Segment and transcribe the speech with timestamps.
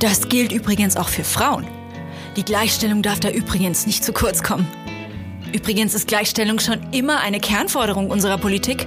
[0.00, 1.66] Das gilt übrigens auch für Frauen.
[2.36, 4.68] Die Gleichstellung darf da übrigens nicht zu kurz kommen.
[5.52, 8.86] Übrigens ist Gleichstellung schon immer eine Kernforderung unserer Politik.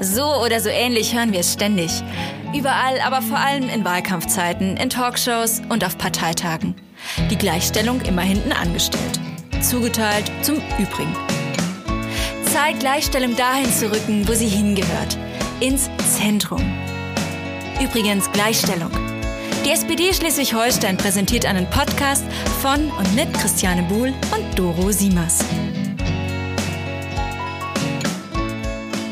[0.00, 2.02] So oder so ähnlich hören wir es ständig.
[2.54, 6.74] Überall, aber vor allem in Wahlkampfzeiten, in Talkshows und auf Parteitagen.
[7.30, 9.20] Die Gleichstellung immer hinten angestellt.
[9.62, 11.16] Zugeteilt zum Übrigen.
[12.44, 15.16] Zeit, Gleichstellung dahin zu rücken, wo sie hingehört.
[15.60, 16.62] Ins Zentrum.
[17.80, 18.90] Übrigens Gleichstellung.
[19.66, 22.24] Die SPD Schleswig-Holstein präsentiert einen Podcast
[22.62, 25.44] von und mit Christiane Buhl und Doro Siemers.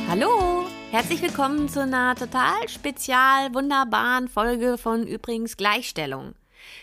[0.08, 6.36] Hallo, herzlich willkommen zu einer total spezial wunderbaren Folge von Übrigens Gleichstellung.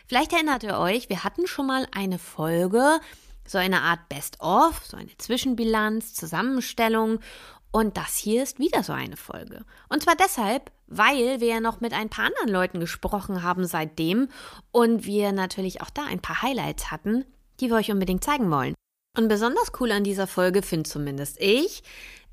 [0.05, 2.99] Vielleicht erinnert ihr euch, wir hatten schon mal eine Folge,
[3.47, 7.21] so eine Art Best-of, so eine Zwischenbilanz, Zusammenstellung
[7.71, 9.65] und das hier ist wieder so eine Folge.
[9.89, 14.27] Und zwar deshalb, weil wir ja noch mit ein paar anderen Leuten gesprochen haben seitdem
[14.71, 17.25] und wir natürlich auch da ein paar Highlights hatten,
[17.59, 18.75] die wir euch unbedingt zeigen wollen.
[19.17, 21.83] Und besonders cool an dieser Folge finde zumindest ich,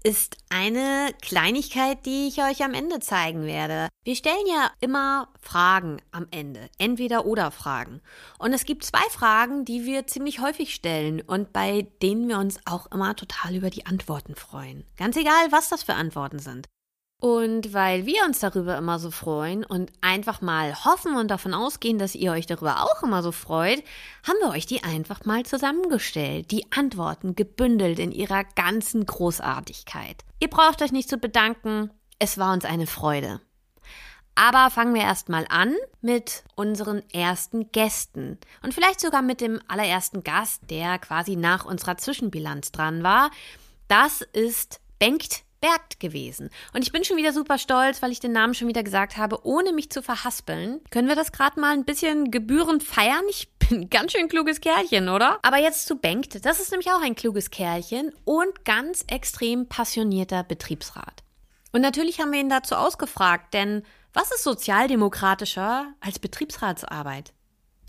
[0.03, 3.89] ist eine Kleinigkeit, die ich euch am Ende zeigen werde.
[4.05, 8.01] Wir stellen ja immer Fragen am Ende, entweder oder Fragen.
[8.39, 12.59] Und es gibt zwei Fragen, die wir ziemlich häufig stellen und bei denen wir uns
[12.65, 14.85] auch immer total über die Antworten freuen.
[14.97, 16.69] Ganz egal, was das für Antworten sind.
[17.21, 21.99] Und weil wir uns darüber immer so freuen und einfach mal hoffen und davon ausgehen,
[21.99, 23.83] dass ihr euch darüber auch immer so freut,
[24.23, 30.25] haben wir euch die einfach mal zusammengestellt, die Antworten gebündelt in ihrer ganzen Großartigkeit.
[30.39, 33.41] Ihr braucht euch nicht zu bedanken, es war uns eine Freude.
[34.37, 40.23] Aber fangen wir erstmal an mit unseren ersten Gästen und vielleicht sogar mit dem allerersten
[40.23, 43.33] Gast, der quasi nach unserer Zwischenbilanz dran war.
[43.89, 46.51] Das ist Bengt Bergt gewesen.
[46.73, 49.45] Und ich bin schon wieder super stolz, weil ich den Namen schon wieder gesagt habe,
[49.45, 50.81] ohne mich zu verhaspeln.
[50.91, 53.25] Können wir das gerade mal ein bisschen gebührend feiern?
[53.29, 55.39] Ich bin ganz schön kluges Kerlchen, oder?
[55.43, 56.45] Aber jetzt zu Bengt.
[56.45, 61.23] Das ist nämlich auch ein kluges Kerlchen und ganz extrem passionierter Betriebsrat.
[61.73, 63.83] Und natürlich haben wir ihn dazu ausgefragt, denn
[64.15, 67.33] was ist sozialdemokratischer als Betriebsratsarbeit?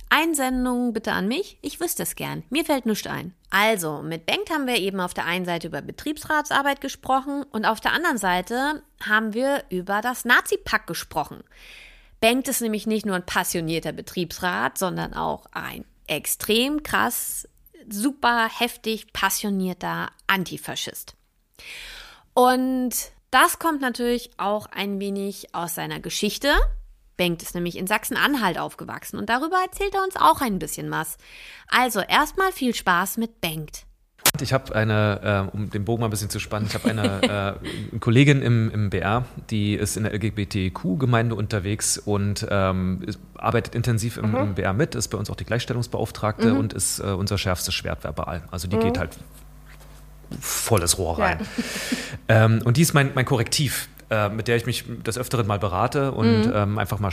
[0.10, 2.44] Einsendungen bitte an mich, ich wüsste es gern.
[2.50, 3.34] Mir fällt nichts ein.
[3.52, 7.80] Also, mit Bengt haben wir eben auf der einen Seite über Betriebsratsarbeit gesprochen und auf
[7.80, 11.44] der anderen Seite haben wir über das Nazi-Pack gesprochen.
[12.22, 17.48] Bengt ist nämlich nicht nur ein passionierter Betriebsrat, sondern auch ein extrem krass,
[17.88, 21.16] super heftig passionierter Antifaschist.
[22.34, 22.94] Und
[23.32, 26.54] das kommt natürlich auch ein wenig aus seiner Geschichte.
[27.20, 31.18] Bengt ist nämlich in Sachsen-Anhalt aufgewachsen und darüber erzählt er uns auch ein bisschen was.
[31.68, 33.84] Also erstmal viel Spaß mit Bengt.
[34.40, 37.58] Ich habe eine, äh, um den Bogen mal ein bisschen zu spannen, ich habe eine
[37.92, 43.06] äh, Kollegin im, im BR, die ist in der LGBTQ-Gemeinde unterwegs und ähm,
[43.36, 44.38] arbeitet intensiv im, mhm.
[44.38, 46.60] im, BR mit, ist bei uns auch die Gleichstellungsbeauftragte mhm.
[46.60, 48.44] und ist äh, unser schärfstes Schwert verbal.
[48.50, 48.82] Also die mhm.
[48.82, 49.18] geht halt
[50.40, 51.40] volles Rohr rein.
[51.40, 51.46] Ja.
[52.32, 55.60] Ähm, und die ist mein, mein Korrektiv äh, mit der ich mich des Öfteren mal
[55.60, 56.52] berate und mhm.
[56.54, 57.12] ähm, einfach mal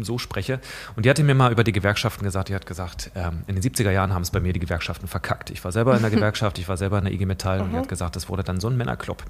[0.00, 0.60] so spreche.
[0.96, 3.62] Und die hatte mir mal über die Gewerkschaften gesagt, die hat gesagt, ähm, in den
[3.62, 5.50] 70er Jahren haben es bei mir die Gewerkschaften verkackt.
[5.50, 7.64] Ich war selber in der Gewerkschaft, ich war selber in der IG Metall mhm.
[7.64, 9.22] und die hat gesagt, es wurde dann so ein Männerclub.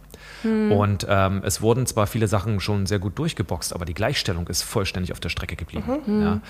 [0.43, 0.72] Mhm.
[0.72, 4.62] Und ähm, es wurden zwar viele Sachen schon sehr gut durchgeboxt, aber die Gleichstellung ist
[4.62, 6.01] vollständig auf der Strecke geblieben.
[6.06, 6.22] Mhm.
[6.22, 6.41] Ja?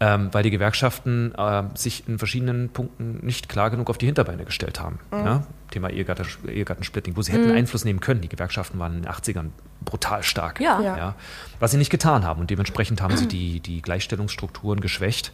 [0.00, 4.44] Ähm, weil die Gewerkschaften äh, sich in verschiedenen Punkten nicht klar genug auf die Hinterbeine
[4.44, 4.98] gestellt haben.
[5.10, 5.18] Mhm.
[5.18, 5.46] Ja?
[5.70, 7.56] Thema Ehegattensplitting, wo sie hätten mhm.
[7.56, 8.20] Einfluss nehmen können.
[8.20, 9.50] Die Gewerkschaften waren in den 80ern
[9.84, 10.60] brutal stark.
[10.60, 10.80] Ja.
[10.80, 11.14] ja.
[11.60, 12.40] Was sie nicht getan haben.
[12.40, 15.32] Und dementsprechend haben sie die, die Gleichstellungsstrukturen geschwächt.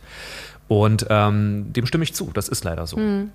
[0.69, 2.31] Und ähm, dem stimme ich zu.
[2.33, 2.97] Das ist leider so.
[2.97, 3.31] Mhm.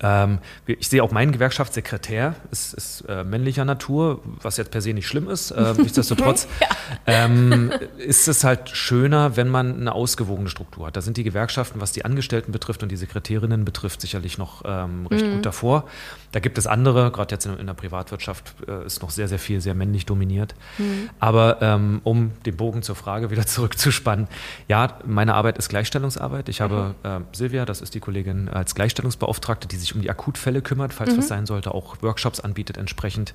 [0.00, 4.92] Ähm, ich sehe auch meinen Gewerkschaftssekretär, ist, ist äh, männlicher Natur, was jetzt per se
[4.92, 5.50] nicht schlimm ist.
[5.50, 6.68] Äh, nichtsdestotrotz ja.
[7.06, 10.96] ähm, ist es halt schöner, wenn man eine ausgewogene Struktur hat.
[10.96, 15.06] Da sind die Gewerkschaften, was die Angestellten betrifft und die Sekretärinnen betrifft, sicherlich noch ähm,
[15.06, 15.34] recht mhm.
[15.34, 15.84] gut davor.
[16.32, 19.38] Da gibt es andere, gerade jetzt in, in, der Privatwirtschaft äh, ist noch sehr, sehr
[19.38, 20.54] viel sehr männlich dominiert.
[20.76, 21.10] Mhm.
[21.18, 24.28] Aber ähm, um den Bogen zur Frage wieder zurückzuspannen,
[24.68, 26.48] ja, meine Arbeit ist Gleichstellungsarbeit.
[26.48, 30.60] Ich habe äh, Silvia, das ist die Kollegin, als Gleichstellungsbeauftragte, die sich um die Akutfälle
[30.60, 31.18] kümmert, falls mhm.
[31.18, 33.32] was sein sollte, auch Workshops anbietet entsprechend.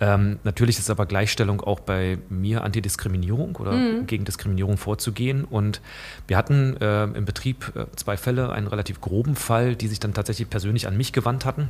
[0.00, 4.06] Ähm, natürlich ist aber Gleichstellung auch bei mir Antidiskriminierung oder mhm.
[4.06, 5.44] gegen Diskriminierung vorzugehen.
[5.44, 5.80] Und
[6.28, 10.14] wir hatten äh, im Betrieb äh, zwei Fälle, einen relativ groben Fall, die sich dann
[10.14, 11.68] tatsächlich persönlich an mich gewandt hatten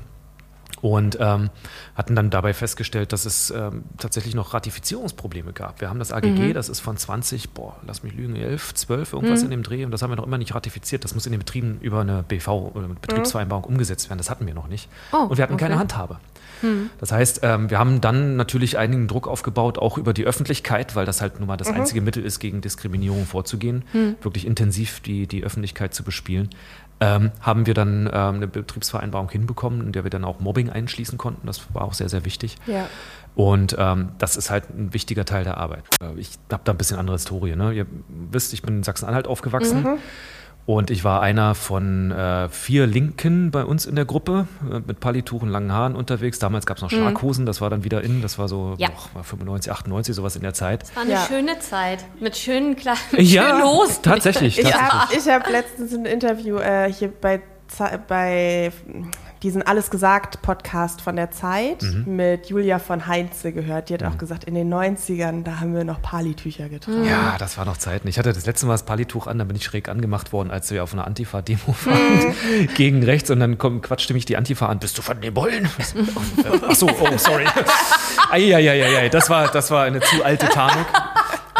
[0.80, 1.50] und ähm,
[1.94, 5.80] hatten dann dabei festgestellt, dass es ähm, tatsächlich noch Ratifizierungsprobleme gab.
[5.80, 6.54] Wir haben das AGG, mhm.
[6.54, 9.46] das ist von 20, boah, lass mich lügen, 11, 12, irgendwas mhm.
[9.46, 11.04] in dem Dreh und das haben wir noch immer nicht ratifiziert.
[11.04, 13.74] Das muss in den Betrieben über eine BV oder eine Betriebsvereinbarung mhm.
[13.74, 14.18] umgesetzt werden.
[14.18, 14.88] Das hatten wir noch nicht.
[15.12, 15.64] Oh, und wir hatten okay.
[15.64, 16.18] keine Handhabe.
[16.60, 16.90] Hm.
[16.98, 21.06] Das heißt, ähm, wir haben dann natürlich einigen Druck aufgebaut, auch über die Öffentlichkeit, weil
[21.06, 21.76] das halt nun mal das mhm.
[21.76, 24.16] einzige Mittel ist, gegen Diskriminierung vorzugehen, hm.
[24.22, 26.50] wirklich intensiv die, die Öffentlichkeit zu bespielen.
[27.00, 31.16] Ähm, haben wir dann ähm, eine Betriebsvereinbarung hinbekommen, in der wir dann auch Mobbing einschließen
[31.16, 31.46] konnten.
[31.46, 32.56] Das war auch sehr, sehr wichtig.
[32.66, 32.88] Ja.
[33.36, 35.84] Und ähm, das ist halt ein wichtiger Teil der Arbeit.
[36.02, 37.54] Äh, ich habe da ein bisschen andere Historie.
[37.54, 37.72] Ne?
[37.72, 39.82] Ihr wisst, ich bin in Sachsen-Anhalt aufgewachsen.
[39.82, 39.98] Mhm.
[40.68, 45.00] Und ich war einer von äh, vier Linken bei uns in der Gruppe, äh, mit
[45.00, 46.40] Palituch und langen Haaren unterwegs.
[46.40, 48.90] Damals gab es noch Schlaghosen, das war dann wieder in, das war so ja.
[49.14, 50.82] oh, 95, 98, sowas in der Zeit.
[50.82, 51.24] Das war eine ja.
[51.26, 54.02] schöne Zeit, mit schönen kleinen ja, schönen Hosen.
[54.02, 54.58] Tatsächlich.
[54.58, 55.26] Ich, tatsächlich.
[55.26, 57.40] ich habe hab letztens ein Interview äh, hier bei,
[58.06, 58.70] bei
[59.42, 62.16] diesen Alles gesagt Podcast von der Zeit mhm.
[62.16, 63.88] mit Julia von Heinze gehört.
[63.88, 64.08] Die hat mhm.
[64.08, 67.04] auch gesagt, in den 90ern, da haben wir noch Palitücher getragen.
[67.04, 68.08] Ja, das war noch Zeiten.
[68.08, 70.70] Ich hatte das letzte Mal das Palituch an, da bin ich schräg angemacht worden, als
[70.70, 72.68] wir auf einer Antifa-Demo waren, mhm.
[72.74, 73.30] gegen rechts.
[73.30, 74.78] Und dann komm, quatschte mich die Antifa an.
[74.78, 75.68] Bist du von den Bullen?
[76.68, 77.44] Ach so, oh, sorry.
[78.30, 80.84] Eieieiei, das war, das war eine zu alte Tarnung.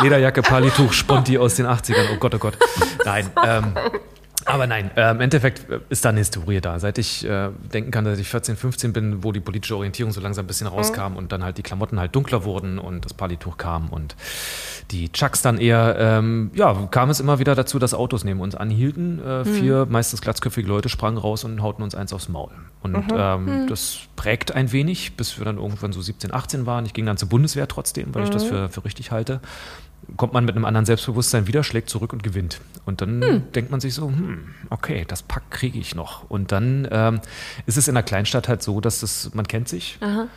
[0.03, 2.07] Lederjacke, Palituch, Sponti aus den 80ern.
[2.15, 2.57] Oh Gott, oh Gott.
[3.05, 3.75] Nein, ähm,
[4.49, 6.79] aber nein, äh, im Endeffekt äh, ist da eine Historie da.
[6.79, 10.21] Seit ich äh, denken kann, dass ich 14, 15 bin, wo die politische Orientierung so
[10.21, 11.17] langsam ein bisschen rauskam mhm.
[11.17, 14.17] und dann halt die Klamotten halt dunkler wurden und das Palituch kam und
[14.91, 18.55] die Chucks dann eher, ähm, ja, kam es immer wieder dazu, dass Autos neben uns
[18.55, 19.21] anhielten.
[19.25, 19.45] Äh, mhm.
[19.45, 22.51] Vier meistens glatzköpfige Leute sprangen raus und hauten uns eins aufs Maul.
[22.83, 23.05] Und mhm.
[23.15, 23.67] Ähm, mhm.
[23.69, 26.87] das prägt ein wenig, bis wir dann irgendwann so 17, 18 waren.
[26.87, 28.49] Ich ging dann zur Bundeswehr trotzdem, weil ich das mhm.
[28.49, 29.41] für, für richtig halte
[30.17, 32.61] kommt man mit einem anderen Selbstbewusstsein wieder, schlägt zurück und gewinnt.
[32.87, 33.53] Und dann hm.
[33.53, 36.29] denkt man sich so, hm, okay, das Pack kriege ich noch.
[36.31, 37.21] Und dann ähm,
[37.67, 39.99] ist es in der Kleinstadt halt so, dass das, man kennt sich.
[40.01, 40.29] Aha.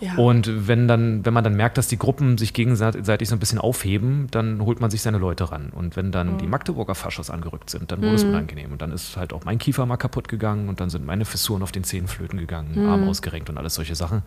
[0.00, 0.16] Ja.
[0.16, 3.58] Und wenn dann, wenn man dann merkt, dass die Gruppen sich gegenseitig so ein bisschen
[3.58, 5.70] aufheben, dann holt man sich seine Leute ran.
[5.70, 6.38] Und wenn dann mhm.
[6.38, 8.16] die Magdeburger Faschos angerückt sind, dann wurde mhm.
[8.16, 8.72] es unangenehm.
[8.72, 11.62] Und dann ist halt auch mein Kiefer mal kaputt gegangen und dann sind meine Fissuren
[11.62, 12.88] auf den Zehen flöten gegangen, mhm.
[12.88, 14.22] Arm ausgerenkt und alles solche Sachen.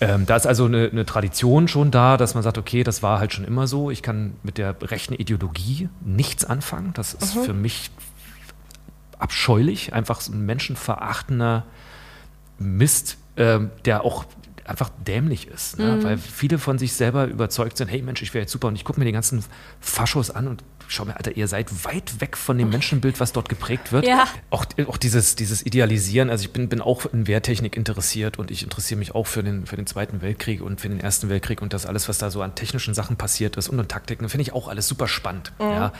[0.00, 3.18] Ähm, da ist also eine, eine, Tradition schon da, dass man sagt, okay, das war
[3.18, 3.90] halt schon immer so.
[3.90, 6.92] Ich kann mit der rechten Ideologie nichts anfangen.
[6.94, 7.42] Das ist mhm.
[7.42, 7.90] für mich
[9.18, 11.64] abscheulich, einfach so ein menschenverachtender
[12.58, 14.24] Mist, äh, der auch
[14.68, 15.96] einfach dämlich ist, ne?
[15.96, 16.02] mhm.
[16.04, 18.84] weil viele von sich selber überzeugt sind, hey Mensch, ich wäre jetzt super und ich
[18.84, 19.42] gucke mir die ganzen
[19.80, 23.48] Faschos an und schau mir, Alter, ihr seid weit weg von dem Menschenbild, was dort
[23.48, 24.06] geprägt wird.
[24.06, 24.26] Ja.
[24.50, 28.62] Auch, auch dieses, dieses Idealisieren, also ich bin, bin auch in Wehrtechnik interessiert und ich
[28.62, 31.72] interessiere mich auch für den, für den Zweiten Weltkrieg und für den Ersten Weltkrieg und
[31.72, 34.52] das alles, was da so an technischen Sachen passiert ist und, und Taktiken, finde ich
[34.52, 35.52] auch alles super spannend.
[35.58, 35.66] Mhm.
[35.66, 35.92] Ja.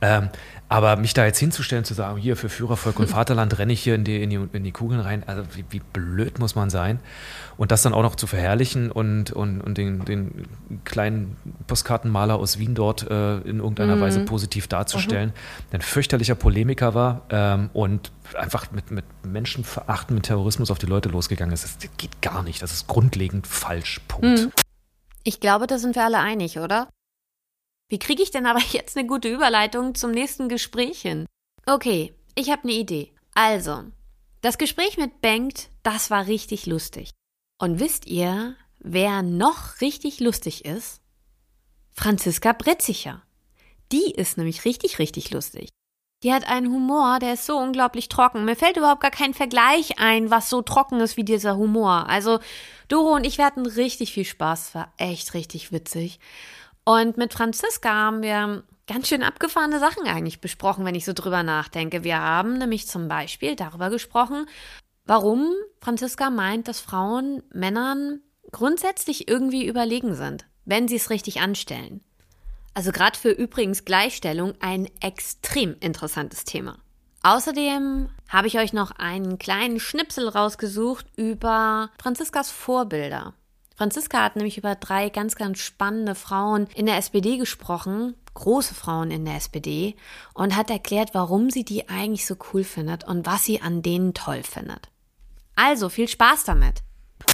[0.00, 0.28] Ähm,
[0.68, 3.94] aber mich da jetzt hinzustellen, zu sagen, hier für Führervolk und Vaterland renne ich hier
[3.94, 7.00] in die, in die, in die Kugeln rein, also wie, wie blöd muss man sein?
[7.56, 10.46] Und das dann auch noch zu verherrlichen und, und, und den, den
[10.84, 11.36] kleinen
[11.66, 14.00] Postkartenmaler aus Wien dort äh, in irgendeiner mhm.
[14.00, 15.70] Weise positiv darzustellen, mhm.
[15.70, 20.86] der ein fürchterlicher Polemiker war ähm, und einfach mit, mit Menschenverachten, mit Terrorismus auf die
[20.86, 21.62] Leute losgegangen ist.
[21.62, 22.60] Das geht gar nicht.
[22.60, 24.00] Das ist grundlegend falsch.
[24.08, 24.40] Punkt.
[24.40, 24.52] Mhm.
[25.22, 26.88] Ich glaube, da sind wir alle einig, oder?
[27.88, 31.26] Wie kriege ich denn aber jetzt eine gute Überleitung zum nächsten Gespräch hin?
[31.64, 33.12] Okay, ich habe eine Idee.
[33.36, 33.84] Also,
[34.40, 37.10] das Gespräch mit Bengt, das war richtig lustig.
[37.60, 41.00] Und wisst ihr, wer noch richtig lustig ist?
[41.92, 43.22] Franziska Bretzicher.
[43.92, 45.68] Die ist nämlich richtig, richtig lustig.
[46.22, 48.46] Die hat einen Humor, der ist so unglaublich trocken.
[48.46, 52.08] Mir fällt überhaupt gar kein Vergleich ein, was so trocken ist wie dieser Humor.
[52.08, 52.38] Also,
[52.88, 54.74] Doro und ich, hatten richtig viel Spaß.
[54.74, 56.18] war echt richtig witzig.
[56.84, 61.42] Und mit Franziska haben wir ganz schön abgefahrene Sachen eigentlich besprochen, wenn ich so drüber
[61.42, 62.04] nachdenke.
[62.04, 64.46] Wir haben nämlich zum Beispiel darüber gesprochen,
[65.04, 72.02] warum Franziska meint, dass Frauen Männern grundsätzlich irgendwie überlegen sind, wenn sie es richtig anstellen.
[72.74, 76.78] Also gerade für übrigens Gleichstellung ein extrem interessantes Thema.
[77.22, 83.34] Außerdem habe ich euch noch einen kleinen Schnipsel rausgesucht über Franziskas Vorbilder.
[83.76, 89.10] Franziska hat nämlich über drei ganz, ganz spannende Frauen in der SPD gesprochen, große Frauen
[89.10, 89.96] in der SPD,
[90.32, 94.14] und hat erklärt, warum sie die eigentlich so cool findet und was sie an denen
[94.14, 94.90] toll findet.
[95.56, 96.82] Also viel Spaß damit.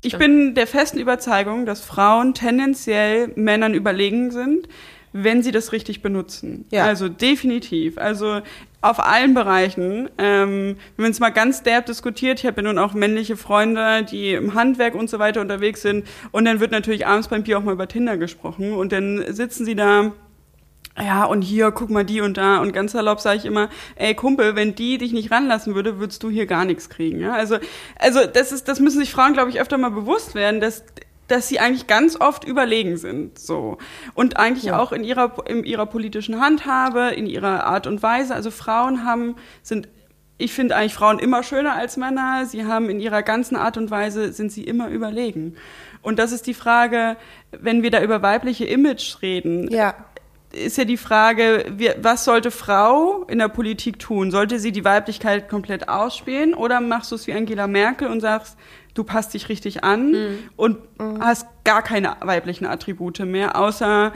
[0.03, 4.69] Ich bin der festen Überzeugung, dass Frauen tendenziell Männern überlegen sind,
[5.13, 6.67] wenn sie das richtig benutzen.
[6.71, 6.85] Ja.
[6.85, 7.99] Also definitiv.
[7.99, 8.41] Also
[8.81, 10.09] auf allen Bereichen.
[10.19, 14.05] Ähm, wenn man es mal ganz derb diskutiert, ich habe ja nun auch männliche Freunde,
[14.05, 16.07] die im Handwerk und so weiter unterwegs sind.
[16.31, 18.73] Und dann wird natürlich abends beim Bier auch mal über Tinder gesprochen.
[18.73, 20.13] Und dann sitzen sie da
[20.99, 22.59] ja, und hier, guck mal die und da.
[22.59, 26.23] Und ganz salopp sage ich immer, ey Kumpel, wenn die dich nicht ranlassen würde, würdest
[26.23, 27.21] du hier gar nichts kriegen.
[27.21, 27.33] Ja?
[27.35, 27.59] Also,
[27.97, 30.85] also das ist, das müssen sich Frauen, glaube ich, öfter mal bewusst werden, dass
[31.31, 33.79] dass sie eigentlich ganz oft überlegen sind, so
[34.15, 34.79] und eigentlich ja.
[34.79, 38.35] auch in ihrer in ihrer politischen Handhabe, in ihrer Art und Weise.
[38.35, 39.89] Also Frauen haben sind
[40.41, 42.47] ich finde eigentlich Frauen immer schöner als Männer.
[42.47, 45.57] Sie haben in ihrer ganzen Art und Weise, sind sie immer überlegen.
[46.03, 47.17] Und das ist die Frage,
[47.53, 49.71] wenn wir da über weibliche Image reden.
[49.71, 49.95] Ja.
[50.53, 51.65] Ist ja die Frage,
[51.99, 54.33] was sollte Frau in der Politik tun?
[54.33, 58.57] Sollte sie die Weiblichkeit komplett ausspielen oder machst du es wie Angela Merkel und sagst,
[58.95, 60.39] du passt dich richtig an mhm.
[60.57, 61.21] und mhm.
[61.21, 64.13] hast gar keine weiblichen Attribute mehr, außer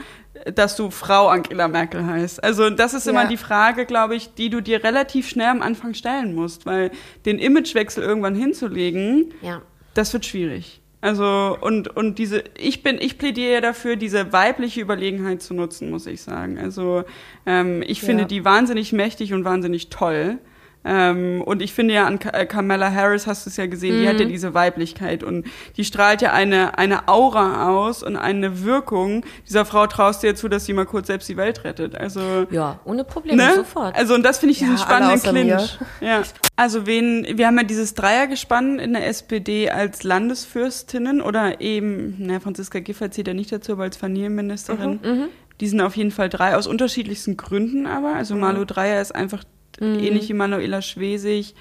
[0.53, 2.43] dass du Frau Angela Merkel heißt.
[2.43, 3.27] Also das ist immer ja.
[3.29, 6.91] die Frage, glaube ich, die du dir relativ schnell am Anfang stellen musst, weil
[7.25, 9.61] den Imagewechsel irgendwann hinzulegen, ja.
[9.93, 10.81] das wird schwierig.
[11.05, 15.91] Also und und diese ich bin ich plädiere ja dafür diese weibliche Überlegenheit zu nutzen
[15.91, 17.03] muss ich sagen also
[17.45, 18.27] ähm, ich finde ja.
[18.27, 20.39] die wahnsinnig mächtig und wahnsinnig toll
[20.85, 24.01] ähm, und ich finde ja an äh, Kamala Harris hast du es ja gesehen, mhm.
[24.01, 24.29] die hat ja mhm.
[24.29, 25.45] diese Weiblichkeit und
[25.77, 29.25] die strahlt ja eine, eine Aura aus und eine Wirkung.
[29.47, 31.95] Dieser Frau traust du ja zu, dass sie mal kurz selbst die Welt rettet.
[31.95, 33.55] Also Ja, ohne Probleme, ne?
[33.55, 33.95] sofort.
[33.95, 35.79] Also und das finde ich diesen ja, spannenden Clinch.
[36.01, 36.21] Ja.
[36.55, 42.39] Also wen, wir haben ja dieses Dreiergespann in der SPD als Landesfürstinnen oder eben, na,
[42.39, 44.99] Franziska Giffey zählt ja nicht dazu, aber als Familienministerin.
[45.01, 45.27] Mhm, mhm.
[45.61, 48.13] Die sind auf jeden Fall drei aus unterschiedlichsten Gründen aber.
[48.13, 48.41] Also mhm.
[48.41, 49.43] Malu Dreier ist einfach
[49.79, 49.99] mhm.
[49.99, 51.55] ähnlich wie Manuela Schwesig,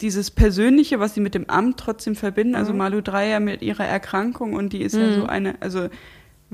[0.00, 2.54] dieses Persönliche, was sie mit dem Amt trotzdem verbinden.
[2.54, 2.78] Also mhm.
[2.78, 5.00] Malu Dreyer mit ihrer Erkrankung und die ist mhm.
[5.00, 5.88] ja so eine, also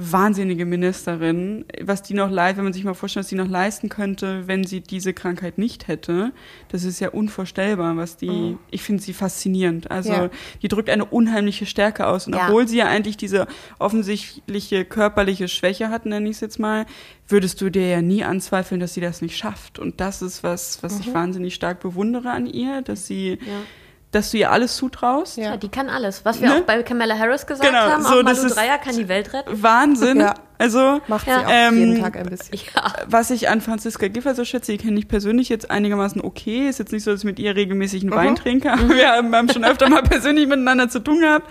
[0.01, 3.89] wahnsinnige Ministerin, was die noch leid, wenn man sich mal vorstellt, was die noch leisten
[3.89, 6.31] könnte, wenn sie diese Krankheit nicht hätte.
[6.69, 8.59] Das ist ja unvorstellbar, was die, mhm.
[8.71, 9.91] ich finde sie faszinierend.
[9.91, 10.31] Also ja.
[10.63, 12.29] die drückt eine unheimliche Stärke aus.
[12.29, 12.47] Und ja.
[12.47, 13.49] obwohl sie ja eigentlich diese
[13.81, 16.87] offensichtliche körperliche Schwäche hat, nenne ich es jetzt mal,
[17.27, 19.81] würdest du dir ja nie anzweifeln, dass sie das nicht schafft.
[19.81, 21.01] Und das ist was, was mhm.
[21.01, 23.63] ich wahnsinnig stark bewundere an ihr, dass sie ja
[24.11, 25.37] dass du ihr alles zutraust.
[25.37, 26.25] Ja, die kann alles.
[26.25, 26.57] Was wir ne?
[26.57, 29.63] auch bei Kamala Harris gesagt genau, haben, so, auch Malu Dreier kann die Welt retten.
[29.63, 30.21] Wahnsinn.
[30.21, 30.35] Ja.
[30.57, 31.47] Also macht sie ja.
[31.47, 32.59] auch ähm, jeden Tag ein bisschen.
[32.75, 32.93] Ja.
[33.07, 36.69] Was ich an Franziska Giffey so schätze, die kenne ich persönlich jetzt einigermaßen okay.
[36.69, 38.17] Ist jetzt nicht so, dass ich mit ihr regelmäßig einen mhm.
[38.17, 41.49] Wein trinke, aber wir haben schon öfter mal persönlich miteinander zu tun gehabt.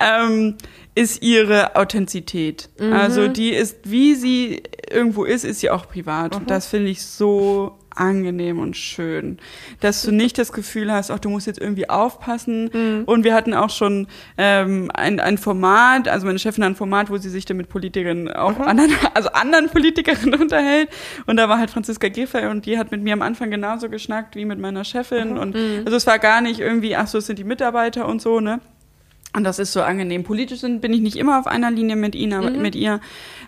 [0.00, 0.56] Ähm,
[0.94, 2.68] ist ihre Authentizität.
[2.78, 2.92] Mhm.
[2.92, 6.34] Also die ist, wie sie irgendwo ist, ist sie auch privat.
[6.34, 6.40] Mhm.
[6.40, 9.38] Und das finde ich so angenehm und schön,
[9.80, 12.70] dass du nicht das Gefühl hast, auch du musst jetzt irgendwie aufpassen.
[12.72, 13.02] Mhm.
[13.06, 17.10] Und wir hatten auch schon ähm, ein, ein Format, also meine Chefin hat ein Format,
[17.10, 18.64] wo sie sich dann mit Politikerinnen, auch mhm.
[18.64, 20.88] anderen, also anderen Politikerinnen unterhält.
[21.26, 24.36] Und da war halt Franziska Giffey und die hat mit mir am Anfang genauso geschnackt
[24.36, 25.32] wie mit meiner Chefin.
[25.32, 25.38] Mhm.
[25.38, 28.40] Und also es war gar nicht irgendwie, ach so, es sind die Mitarbeiter und so,
[28.40, 28.60] ne?
[29.34, 30.22] Und das ist so angenehm.
[30.22, 32.62] Politisch sind, bin ich nicht immer auf einer Linie mit ihnen, aber mhm.
[32.62, 33.00] mit ihr.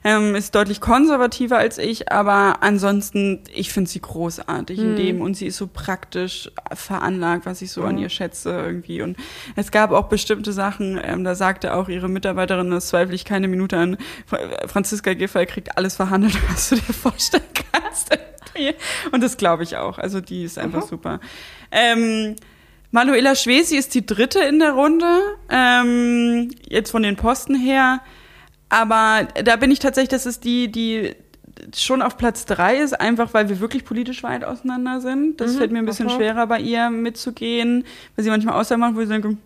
[0.04, 4.84] Ähm, ist deutlich konservativer als ich, aber ansonsten, ich finde sie großartig mhm.
[4.84, 7.88] in dem und sie ist so praktisch veranlagt, was ich so mhm.
[7.88, 9.02] an ihr schätze irgendwie.
[9.02, 9.16] Und
[9.56, 13.48] es gab auch bestimmte Sachen, ähm, da sagte auch ihre Mitarbeiterin, das zweifle ich keine
[13.48, 13.96] Minute an,
[14.66, 18.16] Franziska Giffey kriegt alles verhandelt, was du dir vorstellen kannst.
[19.12, 19.98] und das glaube ich auch.
[19.98, 21.20] Also die ist einfach super.
[21.70, 22.36] Ähm,
[22.90, 28.00] Manuela Schwesi ist die dritte in der Runde, ähm, jetzt von den Posten her.
[28.68, 31.14] Aber da bin ich tatsächlich, das ist die, die
[31.74, 35.40] schon auf Platz drei ist, einfach weil wir wirklich politisch weit auseinander sind.
[35.40, 36.16] Das mhm, fällt mir ein bisschen okay.
[36.16, 39.40] schwerer bei ihr mitzugehen, weil sie manchmal Aussagen macht, wo sie denken,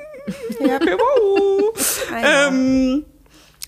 [0.60, 0.76] ja.
[0.76, 2.08] okay, wow.
[2.22, 3.04] ähm,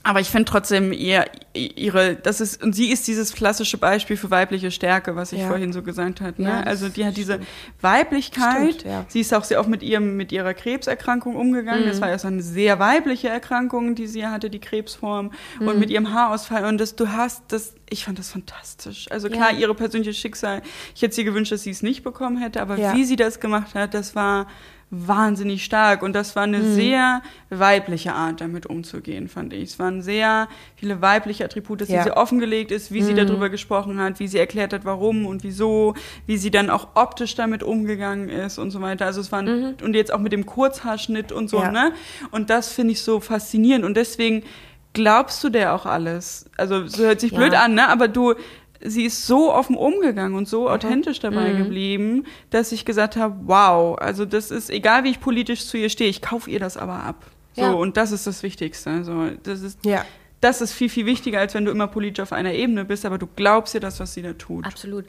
[0.06, 4.30] aber ich finde trotzdem ihr, ihre, das ist, und sie ist dieses klassische Beispiel für
[4.30, 5.48] weibliche Stärke, was ich ja.
[5.48, 6.40] vorhin so gesagt habe.
[6.40, 6.48] Ne?
[6.48, 7.40] Ja, also die hat diese
[7.80, 8.74] Weiblichkeit.
[8.74, 9.04] Stimmt, ja.
[9.08, 11.82] Sie ist auch sehr oft mit ihrem, mit ihrer Krebserkrankung umgegangen.
[11.82, 11.88] Mhm.
[11.88, 15.32] Das war ja so eine sehr weibliche Erkrankung, die sie hatte, die Krebsform.
[15.58, 15.66] Mhm.
[15.66, 16.66] Und mit ihrem Haarausfall.
[16.66, 19.10] Und das, du hast das, ich fand das fantastisch.
[19.10, 20.62] Also klar, ihre persönliche Schicksal.
[20.94, 23.74] Ich hätte sie gewünscht, dass sie es nicht bekommen hätte, aber wie sie das gemacht
[23.74, 24.46] hat, das war,
[24.90, 26.02] wahnsinnig stark.
[26.02, 26.74] Und das war eine mhm.
[26.74, 29.64] sehr weibliche Art, damit umzugehen, fand ich.
[29.64, 32.04] Es waren sehr viele weibliche Attribute, dass ja.
[32.04, 33.06] sie offengelegt ist, wie mhm.
[33.06, 35.94] sie darüber gesprochen hat, wie sie erklärt hat, warum und wieso,
[36.26, 39.06] wie sie dann auch optisch damit umgegangen ist und so weiter.
[39.06, 39.74] Also es waren, mhm.
[39.82, 41.72] und jetzt auch mit dem Kurzhaarschnitt und so, ja.
[41.72, 41.92] ne?
[42.30, 43.84] Und das finde ich so faszinierend.
[43.84, 44.44] Und deswegen
[44.92, 46.48] glaubst du der auch alles.
[46.56, 47.38] Also, so hört sich ja.
[47.38, 47.88] blöd an, ne?
[47.88, 48.34] Aber du,
[48.80, 51.58] sie ist so offen umgegangen und so authentisch dabei mhm.
[51.58, 55.88] geblieben, dass ich gesagt habe, wow, also das ist, egal wie ich politisch zu ihr
[55.88, 57.24] stehe, ich kaufe ihr das aber ab.
[57.54, 57.72] So, ja.
[57.72, 58.90] und das ist das Wichtigste.
[58.90, 60.04] Also, das ist, ja.
[60.40, 63.18] das ist viel, viel wichtiger, als wenn du immer politisch auf einer Ebene bist, aber
[63.18, 64.66] du glaubst ihr das, was sie da tut.
[64.66, 65.06] Absolut.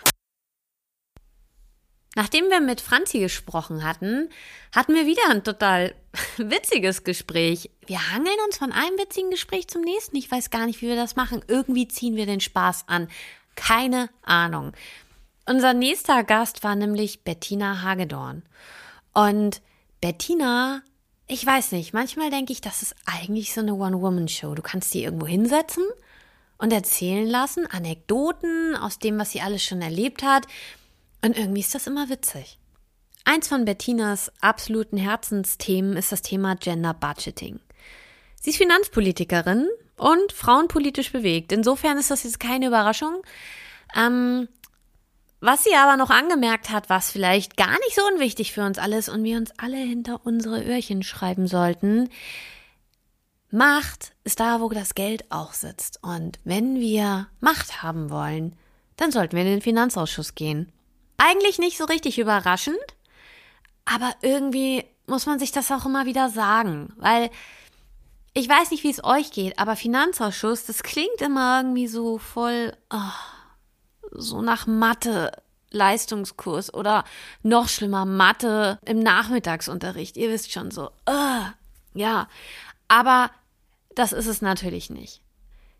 [2.17, 4.29] Nachdem wir mit Franzi gesprochen hatten,
[4.75, 5.93] hatten wir wieder ein total
[6.37, 7.69] witziges Gespräch.
[7.85, 10.15] Wir hangeln uns von einem witzigen Gespräch zum nächsten.
[10.15, 11.43] Ich weiß gar nicht, wie wir das machen.
[11.47, 13.07] Irgendwie ziehen wir den Spaß an.
[13.57, 14.71] Keine Ahnung.
[15.45, 18.43] Unser nächster Gast war nämlich Bettina Hagedorn.
[19.13, 19.61] Und
[19.99, 20.83] Bettina,
[21.27, 24.55] ich weiß nicht, manchmal denke ich, das ist eigentlich so eine One-Woman-Show.
[24.55, 25.83] Du kannst die irgendwo hinsetzen
[26.57, 30.45] und erzählen lassen, Anekdoten aus dem, was sie alles schon erlebt hat.
[31.21, 32.59] Und irgendwie ist das immer witzig.
[33.25, 37.59] Eins von Bettinas absoluten Herzensthemen ist das Thema Gender Budgeting.
[38.39, 41.51] Sie ist Finanzpolitikerin und frauenpolitisch bewegt.
[41.51, 43.21] Insofern ist das jetzt keine Überraschung.
[43.95, 44.47] Ähm,
[45.39, 49.07] was sie aber noch angemerkt hat, was vielleicht gar nicht so unwichtig für uns alles
[49.07, 52.09] und wir uns alle hinter unsere Öhrchen schreiben sollten,
[53.49, 55.99] Macht ist da, wo das Geld auch sitzt.
[56.03, 58.55] Und wenn wir Macht haben wollen,
[58.97, 60.71] dann sollten wir in den Finanzausschuss gehen.
[61.17, 62.77] Eigentlich nicht so richtig überraschend,
[63.85, 67.29] aber irgendwie muss man sich das auch immer wieder sagen, weil
[68.37, 72.73] ich weiß nicht, wie es euch geht, aber Finanzausschuss, das klingt immer irgendwie so voll,
[72.91, 75.31] oh, so nach Mathe.
[75.69, 77.03] Leistungskurs oder
[77.43, 80.15] noch schlimmer Mathe im Nachmittagsunterricht.
[80.15, 81.45] Ihr wisst schon so, uh,
[81.93, 82.29] ja.
[82.87, 83.31] Aber
[83.93, 85.21] das ist es natürlich nicht.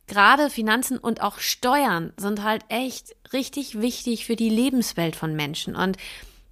[0.07, 5.73] Gerade Finanzen und auch Steuern sind halt echt richtig wichtig für die Lebenswelt von Menschen.
[5.73, 5.97] Und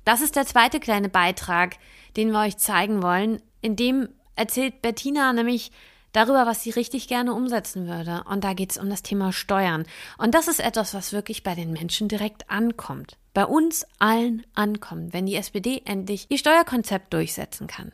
[0.06, 1.76] das ist der zweite kleine Beitrag,
[2.16, 3.42] den wir euch zeigen wollen.
[3.60, 5.72] In dem erzählt Bettina nämlich
[6.16, 8.24] darüber, was sie richtig gerne umsetzen würde.
[8.30, 9.86] Und da geht es um das Thema Steuern.
[10.18, 13.18] Und das ist etwas, was wirklich bei den Menschen direkt ankommt.
[13.34, 17.92] Bei uns allen ankommt, wenn die SPD endlich ihr Steuerkonzept durchsetzen kann.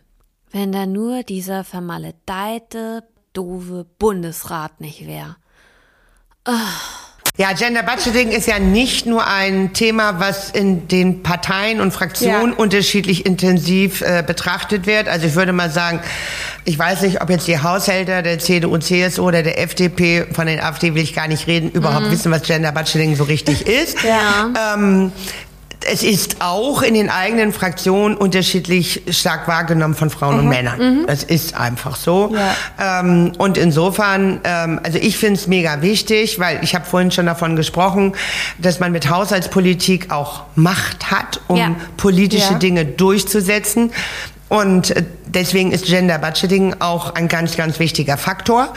[0.51, 5.37] Wenn da nur dieser vermaledeite, doofe Bundesrat nicht wäre.
[6.47, 7.10] Oh.
[7.41, 12.51] Ja, Gender Budgeting ist ja nicht nur ein Thema, was in den Parteien und Fraktionen
[12.51, 12.55] ja.
[12.55, 15.07] unterschiedlich intensiv äh, betrachtet wird.
[15.07, 16.01] Also ich würde mal sagen,
[16.65, 20.59] ich weiß nicht, ob jetzt die Haushälter der CDU, CSU oder der FDP, von den
[20.59, 22.11] AfD will ich gar nicht reden, überhaupt mhm.
[22.11, 23.97] wissen, was Gender Budgeting so richtig ist.
[24.03, 24.75] Ja.
[24.75, 25.11] Ähm,
[25.85, 30.39] es ist auch in den eigenen Fraktionen unterschiedlich stark wahrgenommen von Frauen mhm.
[30.41, 30.79] und Männern.
[30.79, 31.05] Mhm.
[31.07, 32.33] Es ist einfach so.
[32.33, 32.99] Ja.
[32.99, 37.25] Ähm, und insofern, ähm, also ich finde es mega wichtig, weil ich habe vorhin schon
[37.25, 38.13] davon gesprochen,
[38.57, 41.75] dass man mit Haushaltspolitik auch Macht hat, um ja.
[41.97, 42.59] politische ja.
[42.59, 43.91] Dinge durchzusetzen.
[44.49, 48.73] Und äh, deswegen ist Gender Budgeting auch ein ganz, ganz wichtiger Faktor.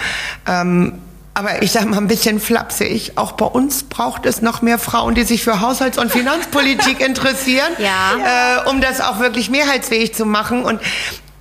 [0.46, 1.00] Ähm,
[1.34, 5.16] aber ich sage mal ein bisschen flapsig, auch bei uns braucht es noch mehr Frauen,
[5.16, 8.62] die sich für Haushalts- und Finanzpolitik interessieren, ja.
[8.64, 10.64] äh, um das auch wirklich mehrheitsfähig zu machen.
[10.64, 10.80] Und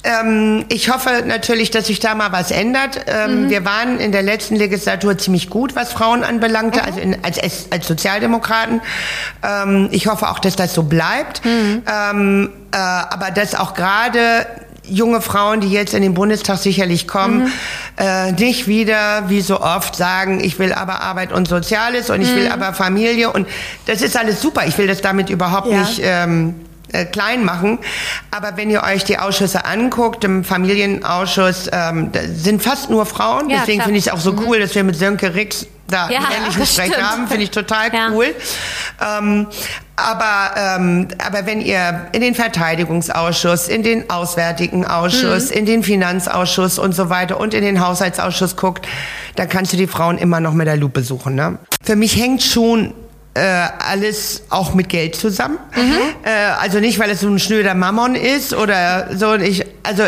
[0.03, 3.05] ähm, ich hoffe natürlich, dass sich da mal was ändert.
[3.07, 3.49] Ähm, mhm.
[3.51, 6.85] Wir waren in der letzten Legislatur ziemlich gut, was Frauen anbelangte, mhm.
[6.85, 7.39] also in, als,
[7.71, 8.81] als Sozialdemokraten.
[9.43, 11.45] Ähm, ich hoffe auch, dass das so bleibt.
[11.45, 11.83] Mhm.
[11.87, 14.47] Ähm, äh, aber dass auch gerade
[14.83, 17.51] junge Frauen, die jetzt in den Bundestag sicherlich kommen, mhm.
[17.97, 22.35] äh, nicht wieder, wie so oft, sagen, ich will aber Arbeit und Soziales und ich
[22.35, 22.51] will mhm.
[22.51, 23.47] aber Familie und
[23.85, 24.65] das ist alles super.
[24.67, 25.79] Ich will das damit überhaupt ja.
[25.79, 26.55] nicht ähm,
[26.93, 27.79] äh, klein machen.
[28.31, 33.49] Aber wenn ihr euch die Ausschüsse anguckt, im Familienausschuss ähm, sind fast nur Frauen.
[33.49, 34.43] Ja, Deswegen finde ich es auch so mhm.
[34.45, 37.27] cool, dass wir mit Sönke Rix da ja, einen ähnlichen Sprech haben.
[37.27, 38.27] Finde ich total cool.
[39.01, 39.47] Ähm,
[39.95, 45.57] aber, ähm, aber wenn ihr in den Verteidigungsausschuss, in den Auswärtigen Ausschuss, mhm.
[45.57, 48.87] in den Finanzausschuss und so weiter und in den Haushaltsausschuss guckt,
[49.35, 51.35] dann kannst du die Frauen immer noch mit der Lupe suchen.
[51.35, 51.59] Ne?
[51.83, 52.93] Für mich hängt schon
[53.33, 55.57] äh, alles auch mit Geld zusammen.
[55.75, 55.93] Mhm.
[56.23, 59.33] Äh, also nicht, weil es so ein schnöder Mammon ist oder so.
[59.35, 60.03] Ich, also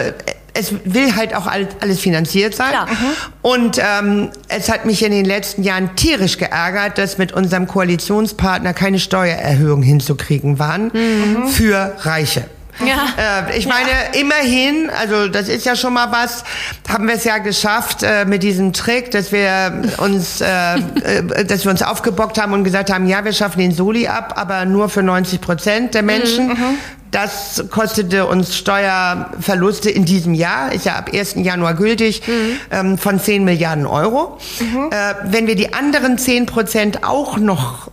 [0.53, 2.69] es will halt auch alles finanziert sein.
[2.69, 2.87] Klar.
[2.87, 3.05] Mhm.
[3.41, 8.73] Und ähm, es hat mich in den letzten Jahren tierisch geärgert, dass mit unserem Koalitionspartner
[8.73, 11.47] keine Steuererhöhung hinzukriegen waren mhm.
[11.47, 12.45] für Reiche.
[12.79, 13.47] Ja.
[13.47, 14.19] Äh, ich meine, ja.
[14.19, 16.43] immerhin, also das ist ja schon mal was,
[16.89, 21.63] haben wir es ja geschafft äh, mit diesem Trick, dass wir uns, äh, äh, dass
[21.63, 24.89] wir uns aufgebockt haben und gesagt haben, ja, wir schaffen den Soli ab, aber nur
[24.89, 26.47] für 90 Prozent der Menschen.
[26.47, 26.53] Mhm.
[26.53, 26.77] mhm.
[27.11, 31.35] Das kostete uns Steuerverluste in diesem Jahr, ist ja ab 1.
[31.37, 32.57] Januar gültig, mhm.
[32.71, 34.37] ähm, von 10 Milliarden Euro.
[34.59, 34.89] Mhm.
[34.91, 37.89] Äh, wenn wir die anderen 10 Prozent auch noch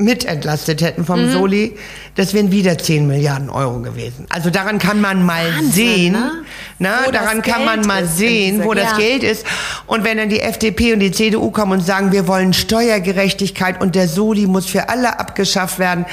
[0.00, 1.32] mitentlastet hätten vom mhm.
[1.32, 1.76] Soli,
[2.16, 4.26] das wären wieder 10 Milliarden Euro gewesen.
[4.30, 6.32] Also daran kann man mal Wahnsinn, sehen, ne?
[6.78, 9.44] Na, daran kann man mal sehen, wo das Geld ist.
[9.86, 13.94] Und wenn dann die FDP und die CDU kommen und sagen, wir wollen Steuergerechtigkeit und
[13.94, 16.06] der Soli muss für alle abgeschafft werden,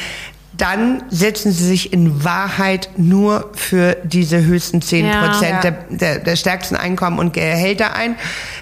[0.57, 6.19] dann setzen sie sich in Wahrheit nur für diese höchsten 10 Prozent ja, der, der,
[6.19, 8.15] der, stärksten Einkommen und Gehälter ein.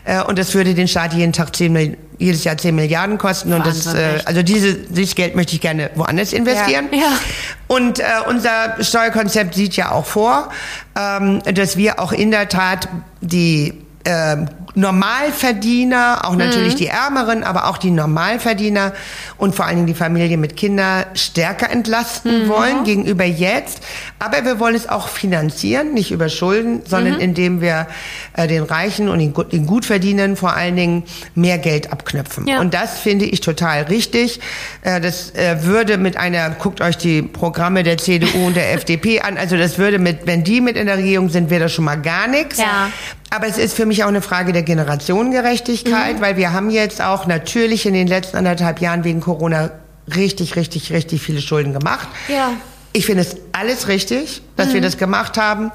[0.03, 3.53] Äh, und das würde den Staat jeden Tag 10, jedes Jahr 10 Milliarden kosten.
[3.53, 6.89] Und das, äh, also diese, dieses Geld möchte ich gerne woanders investieren.
[6.91, 7.19] Ja, ja.
[7.67, 10.49] Und äh, unser Steuerkonzept sieht ja auch vor,
[10.97, 12.89] ähm, dass wir auch in der Tat
[13.21, 14.37] die äh,
[14.75, 16.77] Normalverdiener, auch natürlich mhm.
[16.77, 18.93] die Ärmeren, aber auch die Normalverdiener
[19.37, 22.49] und vor allen Dingen die Familie mit Kindern stärker entlasten mhm.
[22.49, 23.79] wollen gegenüber jetzt.
[24.19, 27.21] Aber wir wollen es auch finanzieren, nicht über Schulden, sondern mhm.
[27.21, 27.87] indem wir
[28.33, 31.03] äh, den Reichen und den, den Gutverdienern vor allen Dingen
[31.35, 32.47] mehr Geld abknöpfen.
[32.47, 32.59] Ja.
[32.59, 34.39] Und das finde ich total richtig.
[34.81, 39.21] Äh, das äh, würde mit einer, guckt euch die Programme der CDU und der FDP
[39.21, 41.85] an, also das würde mit, wenn die mit in der Regierung sind, wäre das schon
[41.85, 42.57] mal gar nichts.
[42.57, 42.89] Ja.
[43.29, 46.21] Aber es ist für mich auch eine Frage der Generationengerechtigkeit, mhm.
[46.21, 49.71] weil wir haben jetzt auch natürlich in den letzten anderthalb Jahren wegen Corona
[50.13, 52.07] richtig, richtig, richtig viele Schulden gemacht.
[52.27, 52.51] Ja.
[52.95, 54.75] Ich finde es alles richtig, dass mhm.
[54.75, 55.69] wir das gemacht haben.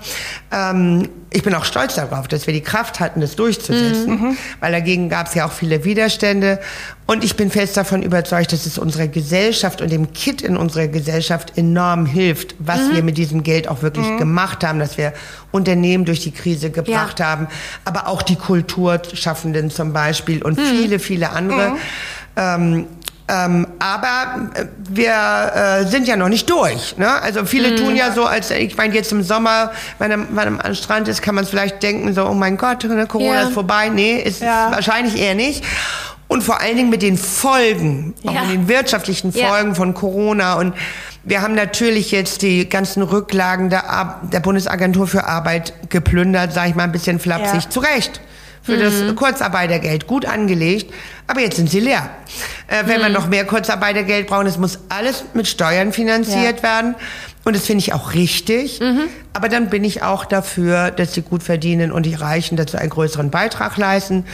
[0.50, 4.36] Ähm, ich bin auch stolz darauf, dass wir die Kraft hatten, das durchzusetzen, mhm.
[4.58, 6.60] weil dagegen gab es ja auch viele Widerstände.
[7.06, 10.88] Und ich bin fest davon überzeugt, dass es unserer Gesellschaft und dem Kit in unserer
[10.88, 12.94] Gesellschaft enorm hilft, was mhm.
[12.94, 14.16] wir mit diesem Geld auch wirklich mhm.
[14.16, 15.12] gemacht haben, dass wir
[15.52, 17.26] Unternehmen durch die Krise gebracht ja.
[17.26, 17.48] haben,
[17.84, 20.64] aber auch die Kulturschaffenden zum Beispiel und mhm.
[20.64, 21.72] viele, viele andere.
[21.72, 21.76] Mhm.
[22.36, 22.86] Ähm,
[23.30, 25.12] ähm, aber äh, wir
[25.82, 26.96] äh, sind ja noch nicht durch.
[26.96, 27.08] Ne?
[27.22, 27.76] Also viele mhm.
[27.76, 31.36] tun ja so, als ich meine, jetzt im Sommer, wenn man am Strand ist, kann
[31.36, 33.42] man es vielleicht denken, so, oh mein Gott, ne, Corona ja.
[33.42, 33.88] ist vorbei.
[33.88, 34.72] Nee, ist ja.
[34.72, 35.64] wahrscheinlich eher nicht.
[36.26, 38.42] Und vor allen Dingen mit den Folgen, auch ja.
[38.42, 40.54] mit den wirtschaftlichen Folgen von Corona.
[40.54, 40.74] Und
[41.22, 46.70] wir haben natürlich jetzt die ganzen Rücklagen der, Ar der Bundesagentur für Arbeit geplündert, sage
[46.70, 47.70] ich mal ein bisschen flapsig, ja.
[47.70, 48.20] zu Recht
[48.62, 48.80] für mhm.
[48.80, 50.92] das Kurzarbeitergeld gut angelegt,
[51.26, 52.10] aber jetzt sind sie leer.
[52.66, 53.04] Äh, wenn mhm.
[53.04, 56.62] wir noch mehr Kurzarbeitergeld brauchen, es muss alles mit Steuern finanziert ja.
[56.62, 56.94] werden.
[57.44, 58.80] Und das finde ich auch richtig.
[58.80, 59.08] Mhm.
[59.32, 62.90] Aber dann bin ich auch dafür, dass die gut verdienen und die Reichen dazu einen
[62.90, 64.26] größeren Beitrag leisten.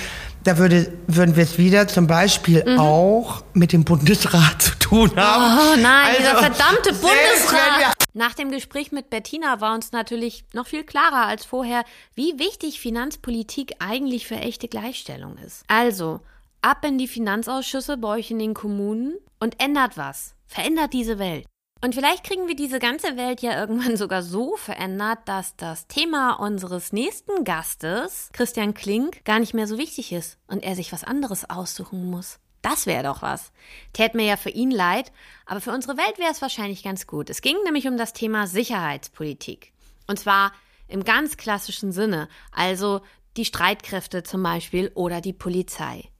[0.42, 2.78] Da würde, würden wir es wieder zum Beispiel mhm.
[2.78, 5.58] auch mit dem Bundesrat zu tun haben.
[5.58, 7.95] Oh nein, also, dieser verdammte Bundesrat.
[8.16, 12.80] Nach dem Gespräch mit Bettina war uns natürlich noch viel klarer als vorher, wie wichtig
[12.80, 15.64] Finanzpolitik eigentlich für echte Gleichstellung ist.
[15.68, 16.20] Also,
[16.62, 20.34] ab in die Finanzausschüsse bei euch in den Kommunen und ändert was.
[20.46, 21.44] Verändert diese Welt.
[21.82, 26.40] Und vielleicht kriegen wir diese ganze Welt ja irgendwann sogar so verändert, dass das Thema
[26.40, 31.04] unseres nächsten Gastes, Christian Klink, gar nicht mehr so wichtig ist und er sich was
[31.04, 32.38] anderes aussuchen muss.
[32.66, 33.52] Das wäre doch was.
[33.92, 35.12] Tät mir ja für ihn leid,
[35.44, 37.30] aber für unsere Welt wäre es wahrscheinlich ganz gut.
[37.30, 39.72] Es ging nämlich um das Thema Sicherheitspolitik.
[40.08, 40.50] Und zwar
[40.88, 43.02] im ganz klassischen Sinne, also
[43.36, 46.10] die Streitkräfte zum Beispiel oder die Polizei.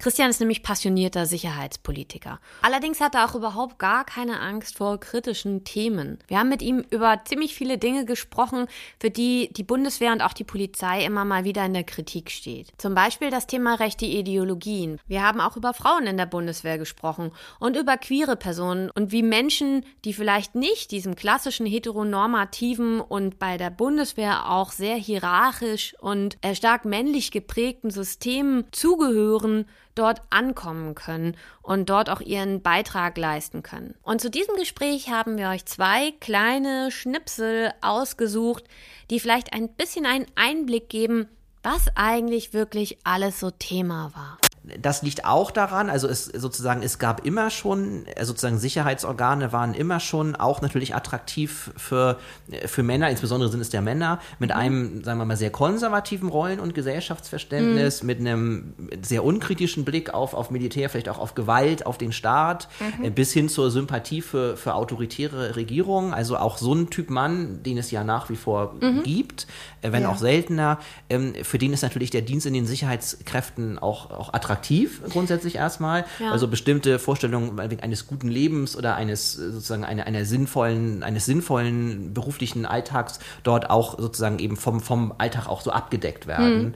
[0.00, 2.40] Christian ist nämlich passionierter Sicherheitspolitiker.
[2.62, 6.18] Allerdings hat er auch überhaupt gar keine Angst vor kritischen Themen.
[6.26, 8.66] Wir haben mit ihm über ziemlich viele Dinge gesprochen,
[8.98, 12.68] für die die Bundeswehr und auch die Polizei immer mal wieder in der Kritik steht.
[12.78, 14.98] Zum Beispiel das Thema rechte Ideologien.
[15.06, 19.22] Wir haben auch über Frauen in der Bundeswehr gesprochen und über queere Personen und wie
[19.22, 26.38] Menschen, die vielleicht nicht diesem klassischen heteronormativen und bei der Bundeswehr auch sehr hierarchisch und
[26.54, 29.66] stark männlich geprägten System zugehören,
[30.00, 33.94] dort ankommen können und dort auch ihren Beitrag leisten können.
[34.02, 38.64] Und zu diesem Gespräch haben wir euch zwei kleine Schnipsel ausgesucht,
[39.10, 41.28] die vielleicht ein bisschen einen Einblick geben,
[41.62, 44.38] was eigentlich wirklich alles so Thema war
[44.80, 49.74] das liegt auch daran, also es sozusagen, es gab immer schon, äh, sozusagen Sicherheitsorgane waren
[49.74, 52.18] immer schon auch natürlich attraktiv für,
[52.66, 54.56] für Männer, insbesondere sind es der Männer, mit mhm.
[54.56, 58.06] einem, sagen wir mal, sehr konservativen Rollen- und Gesellschaftsverständnis, mhm.
[58.06, 62.68] mit einem sehr unkritischen Blick auf, auf Militär, vielleicht auch auf Gewalt, auf den Staat,
[62.98, 63.04] mhm.
[63.04, 66.14] Äh, bis hin zur Sympathie für, für autoritäre Regierungen.
[66.14, 69.02] Also auch so ein Typ Mann, den es ja nach wie vor mhm.
[69.02, 69.46] gibt,
[69.82, 70.10] äh, wenn ja.
[70.10, 70.78] auch seltener,
[71.08, 75.56] ähm, für den ist natürlich der Dienst in den Sicherheitskräften auch, auch attraktiv attraktiv grundsätzlich
[75.56, 76.04] erstmal.
[76.18, 76.32] Ja.
[76.32, 82.66] Also bestimmte Vorstellungen eines guten Lebens oder eines sozusagen einer, einer sinnvollen, eines sinnvollen beruflichen
[82.66, 86.62] Alltags dort auch sozusagen eben vom, vom Alltag auch so abgedeckt werden.
[86.62, 86.74] Mhm.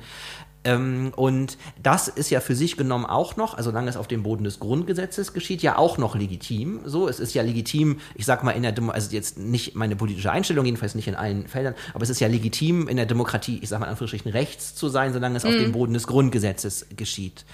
[0.65, 4.23] Ähm, und das ist ja für sich genommen auch noch, also solange es auf dem
[4.23, 6.81] Boden des Grundgesetzes geschieht, ja auch noch legitim.
[6.85, 9.97] So, es ist ja legitim, ich sag mal in der Demo also jetzt nicht meine
[9.97, 13.59] politische Einstellung, jedenfalls nicht in allen Feldern, aber es ist ja legitim in der Demokratie,
[13.63, 15.51] ich sag mal in Anführungsstrichen rechts zu sein, solange es mhm.
[15.51, 17.45] auf dem Boden des Grundgesetzes geschieht.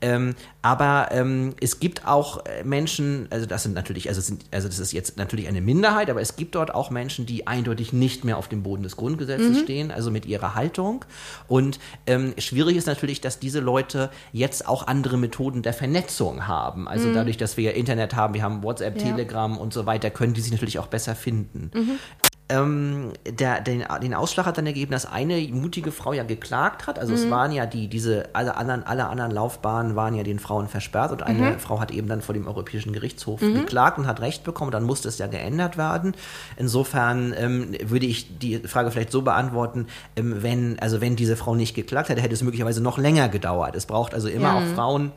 [0.00, 4.68] Ähm, aber ähm, es gibt auch äh, Menschen, also das sind natürlich, also, sind, also
[4.68, 8.24] das ist jetzt natürlich eine Minderheit, aber es gibt dort auch Menschen, die eindeutig nicht
[8.24, 9.62] mehr auf dem Boden des Grundgesetzes mhm.
[9.62, 11.04] stehen, also mit ihrer Haltung.
[11.48, 16.88] Und ähm, schwierig ist natürlich, dass diese Leute jetzt auch andere Methoden der Vernetzung haben.
[16.88, 17.14] Also mhm.
[17.14, 19.04] dadurch, dass wir Internet haben, wir haben WhatsApp, ja.
[19.04, 21.70] Telegram und so weiter, können die sich natürlich auch besser finden.
[21.72, 21.98] Mhm.
[22.50, 26.98] Ähm, der, den, den Ausschlag hat dann ergeben, dass eine mutige Frau ja geklagt hat.
[26.98, 27.18] Also mhm.
[27.18, 31.12] es waren ja die, diese, alle anderen, alle anderen Laufbahnen waren ja den Frauen versperrt
[31.12, 31.58] und eine mhm.
[31.58, 33.54] Frau hat eben dann vor dem Europäischen Gerichtshof mhm.
[33.54, 34.72] geklagt und hat Recht bekommen.
[34.72, 36.14] Dann musste es ja geändert werden.
[36.56, 39.86] Insofern ähm, würde ich die Frage vielleicht so beantworten,
[40.16, 43.76] ähm, wenn, also wenn diese Frau nicht geklagt hätte, hätte es möglicherweise noch länger gedauert.
[43.76, 44.58] Es braucht also immer ja.
[44.58, 45.12] auch Frauen,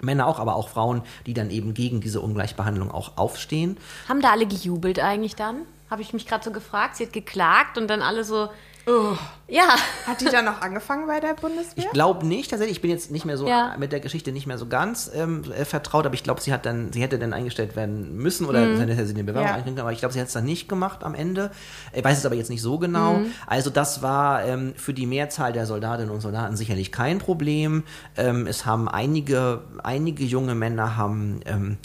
[0.00, 3.76] Männer auch, aber auch Frauen, die dann eben gegen diese Ungleichbehandlung auch aufstehen.
[4.08, 5.62] Haben da alle gejubelt eigentlich dann?
[5.90, 6.96] Habe ich mich gerade so gefragt.
[6.96, 8.48] Sie hat geklagt und dann alle so,
[8.88, 9.16] Oh.
[9.50, 9.76] Ja.
[10.06, 11.84] Hat die dann noch angefangen bei der Bundeswehr?
[11.84, 12.78] Ich glaube nicht, tatsächlich.
[12.78, 13.74] Ich bin jetzt nicht mehr so ja.
[13.78, 16.66] mit der Geschichte nicht mehr so ganz ähm, äh, vertraut, aber ich glaube, sie hat
[16.66, 18.78] dann, sie hätte dann eingestellt werden müssen oder mhm.
[18.78, 19.54] hätte sie eine Bewerbung ja.
[19.56, 21.50] einkriegen aber ich glaube, sie hat es dann nicht gemacht am Ende.
[21.92, 23.14] Ich weiß es aber jetzt nicht so genau.
[23.14, 23.32] Mhm.
[23.46, 27.84] Also das war ähm, für die Mehrzahl der Soldatinnen und Soldaten sicherlich kein Problem.
[28.16, 31.78] Ähm, es haben einige, einige junge Männer haben ähm,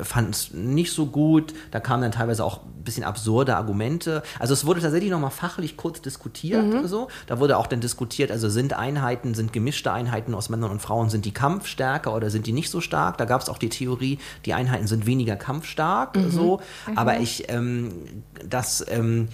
[0.00, 1.54] fanden es nicht so gut.
[1.70, 4.22] Da kamen dann teilweise auch ein bisschen absurde Argumente.
[4.38, 6.64] Also es wurde tatsächlich nochmal fachlich kurz diskutiert.
[6.64, 6.86] Mhm.
[6.86, 7.08] So.
[7.26, 11.10] Da wurde auch dann diskutiert, also sind Einheiten, sind gemischte Einheiten aus Männern und Frauen,
[11.10, 13.18] sind die kampfstärker oder sind die nicht so stark?
[13.18, 16.16] Da gab es auch die Theorie, die Einheiten sind weniger kampfstark.
[16.16, 16.30] Mhm.
[16.30, 16.60] So.
[16.86, 16.98] Mhm.
[16.98, 19.28] Aber ich, ähm, das ähm,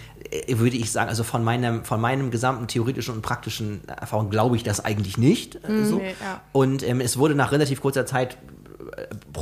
[0.48, 4.62] würde ich sagen, also von meinem, von meinem gesamten theoretischen und praktischen Erfahrung glaube ich
[4.62, 5.68] das eigentlich nicht.
[5.68, 5.84] Mhm.
[5.84, 5.96] So.
[5.96, 6.40] Nee, ja.
[6.52, 8.38] Und ähm, es wurde nach relativ kurzer Zeit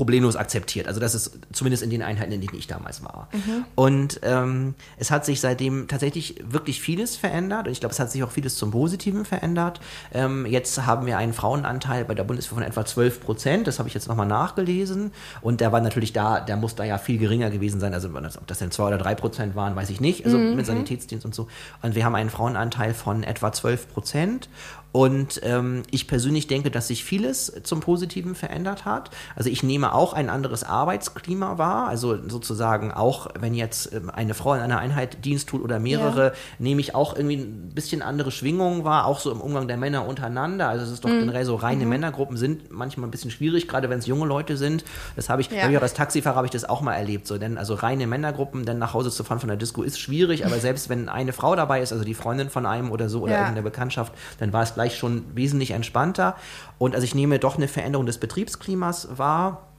[0.00, 0.88] problemlos akzeptiert.
[0.88, 3.28] Also das ist zumindest in den Einheiten, in denen ich damals war.
[3.34, 3.64] Mhm.
[3.74, 7.66] Und ähm, es hat sich seitdem tatsächlich wirklich vieles verändert.
[7.66, 9.78] Und ich glaube, es hat sich auch vieles zum Positiven verändert.
[10.14, 13.66] Ähm, jetzt haben wir einen Frauenanteil bei der Bundeswehr von etwa 12 Prozent.
[13.66, 15.12] Das habe ich jetzt nochmal nachgelesen.
[15.42, 17.92] Und der war natürlich da, der muss da ja viel geringer gewesen sein.
[17.92, 20.24] Also ob das denn zwei oder drei Prozent waren, weiß ich nicht.
[20.24, 20.56] Also mhm.
[20.56, 21.46] mit Sanitätsdienst und so.
[21.82, 24.48] Und wir haben einen Frauenanteil von etwa 12 Prozent.
[24.92, 29.10] Und ähm, ich persönlich denke, dass sich vieles zum Positiven verändert hat.
[29.36, 31.88] Also ich nehme auch ein anderes Arbeitsklima wahr.
[31.88, 36.26] Also sozusagen auch, wenn jetzt ähm, eine Frau in einer Einheit Dienst tut oder mehrere,
[36.26, 36.32] ja.
[36.58, 40.06] nehme ich auch irgendwie ein bisschen andere Schwingungen wahr, auch so im Umgang der Männer
[40.06, 40.68] untereinander.
[40.68, 41.20] Also es ist doch mhm.
[41.20, 41.90] generell so, reine mhm.
[41.90, 44.84] Männergruppen sind manchmal ein bisschen schwierig, gerade wenn es junge Leute sind.
[45.14, 45.68] Das habe ich, ja.
[45.68, 47.28] ich als Taxifahrer habe ich das auch mal erlebt.
[47.28, 50.44] So, denn also reine Männergruppen, dann nach Hause zu fahren von der Disco ist schwierig,
[50.44, 53.32] aber selbst wenn eine Frau dabei ist, also die Freundin von einem oder so oder
[53.32, 53.38] ja.
[53.38, 56.36] irgendeine Bekanntschaft, dann war es gleich schon wesentlich entspannter.
[56.78, 59.69] Und also ich nehme doch eine Veränderung des Betriebsklimas wahr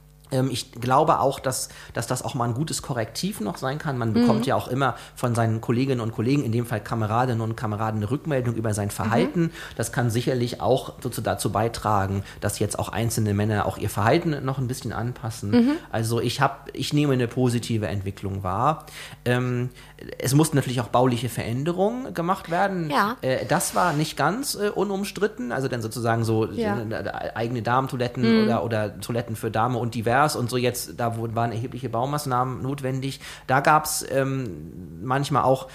[0.50, 3.98] ich glaube auch, dass, dass das auch mal ein gutes Korrektiv noch sein kann.
[3.98, 4.46] Man bekommt mhm.
[4.46, 8.10] ja auch immer von seinen Kolleginnen und Kollegen, in dem Fall Kameradinnen und Kameraden, eine
[8.10, 9.42] Rückmeldung über sein Verhalten.
[9.42, 9.50] Mhm.
[9.76, 14.58] Das kann sicherlich auch dazu beitragen, dass jetzt auch einzelne Männer auch ihr Verhalten noch
[14.58, 15.50] ein bisschen anpassen.
[15.50, 15.70] Mhm.
[15.90, 18.86] Also ich habe, ich nehme eine positive Entwicklung wahr.
[19.24, 19.70] Ähm,
[20.18, 22.90] es mussten natürlich auch bauliche Veränderungen gemacht werden.
[22.90, 23.16] Ja.
[23.20, 25.52] Äh, das war nicht ganz äh, unumstritten.
[25.52, 26.78] Also dann sozusagen so ja.
[26.80, 28.44] äh, eigene Damentoiletten mhm.
[28.44, 33.20] oder, oder Toiletten für Dame und divers und so jetzt, da waren erhebliche Baumaßnahmen notwendig.
[33.46, 35.68] Da gab es ähm, manchmal auch,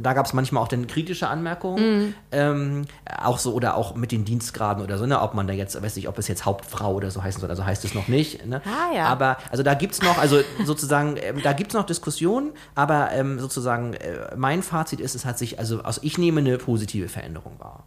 [0.00, 1.98] da gab es manchmal auch dann kritische Anmerkungen.
[1.98, 2.14] Mhm.
[2.32, 2.84] Ähm,
[3.20, 5.96] auch so, oder auch mit den Dienstgraden oder so, ne, ob man da jetzt, weiß
[5.96, 8.46] nicht, ob es jetzt Hauptfrau oder so heißen soll, also heißt es noch nicht.
[8.46, 8.62] Ne?
[8.64, 9.06] Ah, ja.
[9.06, 13.10] Aber also da gibt es noch, also sozusagen, ähm, da gibt es noch Diskussionen, aber
[13.12, 17.08] ähm, sozusagen äh, mein Fazit ist, es hat sich, also, also ich nehme eine positive
[17.08, 17.84] Veränderung wahr.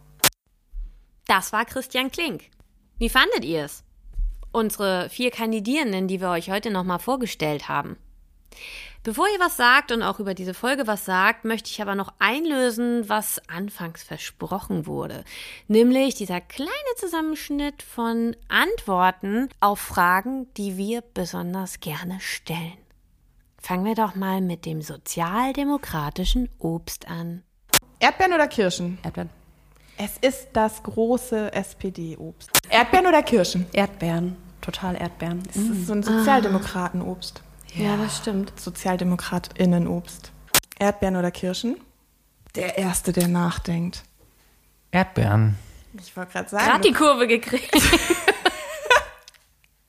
[1.26, 2.44] Das war Christian Klink.
[2.98, 3.85] Wie fandet ihr es?
[4.56, 7.98] Unsere vier Kandidierenden, die wir euch heute nochmal vorgestellt haben.
[9.02, 12.14] Bevor ihr was sagt und auch über diese Folge was sagt, möchte ich aber noch
[12.20, 15.24] einlösen, was anfangs versprochen wurde.
[15.68, 22.78] Nämlich dieser kleine Zusammenschnitt von Antworten auf Fragen, die wir besonders gerne stellen.
[23.58, 27.42] Fangen wir doch mal mit dem sozialdemokratischen Obst an.
[28.00, 28.96] Erdbeeren oder Kirschen?
[29.02, 29.28] Erdbeeren.
[29.98, 32.50] Es ist das große SPD-Obst.
[32.70, 33.66] Erdbeeren oder Kirschen?
[33.74, 34.45] Erdbeeren.
[34.60, 35.42] Total Erdbeeren.
[35.48, 35.72] Es mm.
[35.72, 37.42] ist so ein Sozialdemokratenobst.
[37.74, 38.58] Ja, ja, das stimmt.
[38.58, 40.32] Sozialdemokratinnenobst.
[40.78, 41.76] Erdbeeren oder Kirschen?
[42.54, 44.02] Der Erste, der nachdenkt.
[44.90, 45.56] Erdbeeren.
[45.98, 46.64] Ich wollte gerade sagen.
[46.64, 47.70] Gerade die Kurve gekriegt.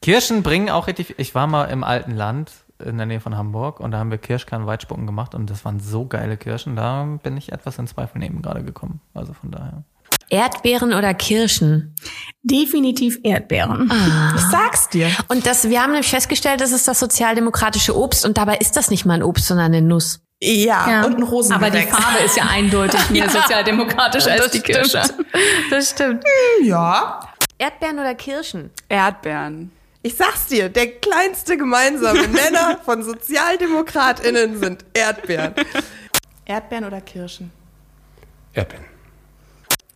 [0.01, 1.17] Kirschen bringen auch richtig.
[1.17, 2.51] Ich war mal im alten Land
[2.83, 6.05] in der Nähe von Hamburg und da haben wir Kirschkern-Weitspucken gemacht und das waren so
[6.05, 6.75] geile Kirschen.
[6.75, 9.01] Da bin ich etwas in Zweifel neben gerade gekommen.
[9.13, 9.83] Also von daher.
[10.29, 11.95] Erdbeeren oder Kirschen?
[12.43, 13.89] Definitiv Erdbeeren.
[13.91, 14.33] Ah.
[14.35, 15.09] Ich sag's dir.
[15.29, 18.89] Und das, wir haben nämlich festgestellt, das ist das sozialdemokratische Obst und dabei ist das
[18.89, 20.19] nicht mal ein Obst, sondern eine Nuss.
[20.39, 21.05] Ja, ja.
[21.05, 21.53] und ein Rosen.
[21.53, 23.29] Aber die Farbe ist ja eindeutig mehr ja.
[23.29, 25.01] sozialdemokratisch als die Kirsche.
[25.71, 26.23] Das stimmt.
[26.61, 27.19] Ja.
[27.57, 28.69] Erdbeeren oder Kirschen?
[28.87, 29.71] Erdbeeren.
[30.03, 35.55] Ich sag's dir, der kleinste gemeinsame Nenner von SozialdemokratInnen sind Erdbeeren.
[36.45, 37.51] Erdbeeren oder Kirschen?
[38.53, 38.96] Erdbeeren.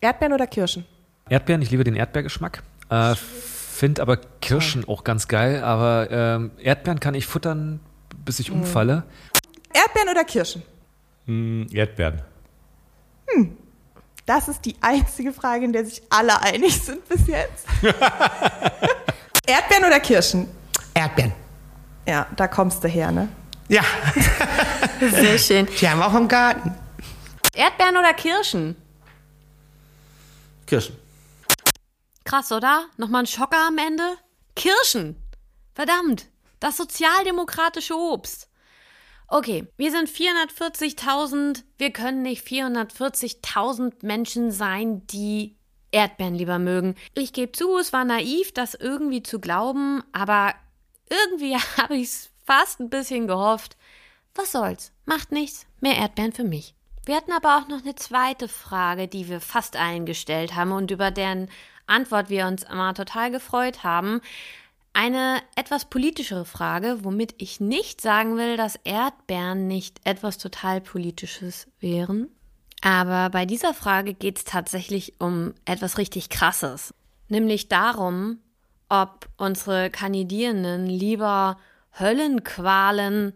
[0.01, 0.85] Erdbeeren oder Kirschen?
[1.29, 2.63] Erdbeeren, ich liebe den Erdbeergeschmack.
[2.89, 7.79] Äh, Finde aber Kirschen auch ganz geil, aber ähm, Erdbeeren kann ich futtern,
[8.25, 9.03] bis ich umfalle.
[9.73, 10.63] Erdbeeren oder Kirschen?
[11.25, 12.21] Hm, Erdbeeren.
[14.25, 17.65] Das ist die einzige Frage, in der sich alle einig sind bis jetzt.
[19.47, 20.47] Erdbeeren oder Kirschen?
[20.93, 21.33] Erdbeeren.
[22.07, 23.29] Ja, da kommst du her, ne?
[23.67, 23.83] Ja,
[25.11, 25.67] Sehr schön.
[25.79, 26.73] die haben wir auch im Garten.
[27.53, 28.75] Erdbeeren oder Kirschen?
[30.71, 30.95] Kirschen.
[32.23, 32.85] Krass, oder?
[32.95, 34.03] Nochmal ein Schocker am Ende?
[34.55, 35.17] Kirschen!
[35.73, 36.27] Verdammt,
[36.61, 38.49] das sozialdemokratische Obst.
[39.27, 41.63] Okay, wir sind 440.000.
[41.77, 45.57] Wir können nicht 440.000 Menschen sein, die
[45.91, 46.95] Erdbeeren lieber mögen.
[47.15, 50.55] Ich gebe zu, es war naiv, das irgendwie zu glauben, aber
[51.09, 53.75] irgendwie habe ich es fast ein bisschen gehofft.
[54.35, 54.93] Was soll's?
[55.03, 55.65] Macht nichts.
[55.81, 56.75] Mehr Erdbeeren für mich.
[57.05, 60.91] Wir hatten aber auch noch eine zweite Frage, die wir fast allen gestellt haben und
[60.91, 61.49] über deren
[61.87, 64.21] Antwort wir uns immer total gefreut haben.
[64.93, 71.67] Eine etwas politischere Frage, womit ich nicht sagen will, dass Erdbeeren nicht etwas total Politisches
[71.79, 72.27] wären.
[72.81, 76.93] Aber bei dieser Frage geht es tatsächlich um etwas richtig Krasses.
[77.29, 78.39] Nämlich darum,
[78.89, 81.57] ob unsere Kandidierenden lieber
[81.97, 83.33] Höllenqualen,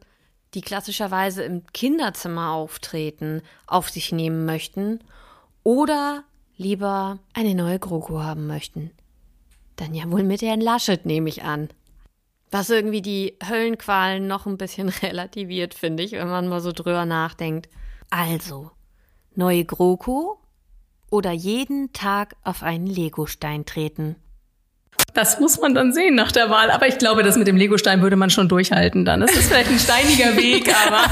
[0.56, 5.00] die klassischerweise im Kinderzimmer auftreten, auf sich nehmen möchten
[5.64, 6.24] oder
[6.58, 8.92] lieber eine neue GroKo haben möchten.
[9.76, 11.70] Dann ja wohl mit Herrn Laschet, nehme ich an.
[12.52, 17.06] Was irgendwie die Höllenqualen noch ein bisschen relativiert, finde ich, wenn man mal so drüber
[17.06, 17.70] nachdenkt.
[18.10, 18.72] Also,
[19.36, 20.40] neue GroKo
[21.12, 24.16] oder jeden Tag auf einen Legostein treten?
[25.16, 26.70] Das muss man dann sehen nach der Wahl.
[26.70, 29.22] Aber ich glaube, das mit dem Legostein würde man schon durchhalten dann.
[29.22, 31.06] Es ist vielleicht ein steiniger Weg, aber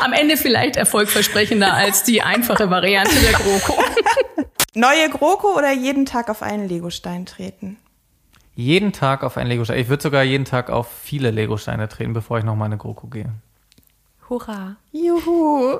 [0.04, 3.74] am Ende vielleicht erfolgversprechender als die einfache Variante der GroKo.
[4.74, 7.76] Neue GroKo oder jeden Tag auf einen Legostein treten?
[8.54, 9.78] Jeden Tag auf einen Legostein.
[9.78, 12.78] Ich würde sogar jeden Tag auf viele Legosteine treten, bevor ich noch mal in eine
[12.78, 13.32] GroKo gehe.
[14.30, 14.76] Hurra!
[14.92, 15.78] Juhu.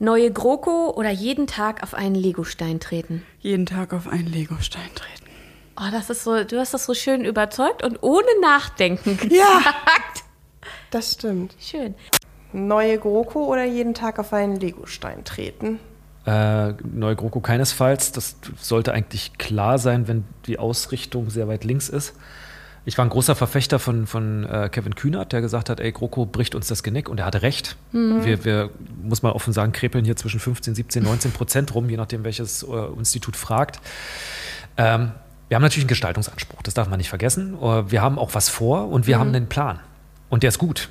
[0.00, 3.22] Neue GroKo oder jeden Tag auf einen Legostein treten?
[3.38, 5.25] Jeden Tag auf einen Legostein treten.
[5.78, 9.32] Oh, das ist so, du hast das so schön überzeugt und ohne Nachdenken gesagt.
[9.32, 9.60] Ja.
[10.90, 11.54] Das stimmt.
[11.60, 11.94] Schön.
[12.52, 15.78] Neue GroKo oder jeden Tag auf einen Legostein treten?
[16.24, 18.12] Äh, neue GroKo keinesfalls.
[18.12, 22.14] Das sollte eigentlich klar sein, wenn die Ausrichtung sehr weit links ist.
[22.86, 26.24] Ich war ein großer Verfechter von, von äh, Kevin Kühnert, der gesagt hat, ey, GroKo
[26.24, 27.76] bricht uns das Genick und er hatte recht.
[27.90, 28.70] Wir, wir,
[29.02, 32.62] muss man offen sagen, krepeln hier zwischen 15, 17, 19 Prozent rum, je nachdem, welches
[32.62, 33.80] äh, Institut fragt.
[34.76, 35.12] Ähm,
[35.48, 37.54] wir haben natürlich einen Gestaltungsanspruch, das darf man nicht vergessen.
[37.60, 39.80] Äh, Wir haben auch was vor und wir haben einen Plan.
[40.28, 40.88] Und der ist gut.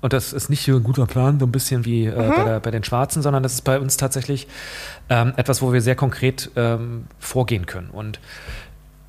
[0.00, 2.70] Und das ist nicht ein guter Plan, so ein bisschen wie äh, bei, der, bei
[2.70, 4.48] den Schwarzen, sondern das ist bei uns tatsächlich
[5.10, 7.90] ähm, etwas, wo wir sehr konkret ähm, vorgehen können.
[7.90, 8.18] Und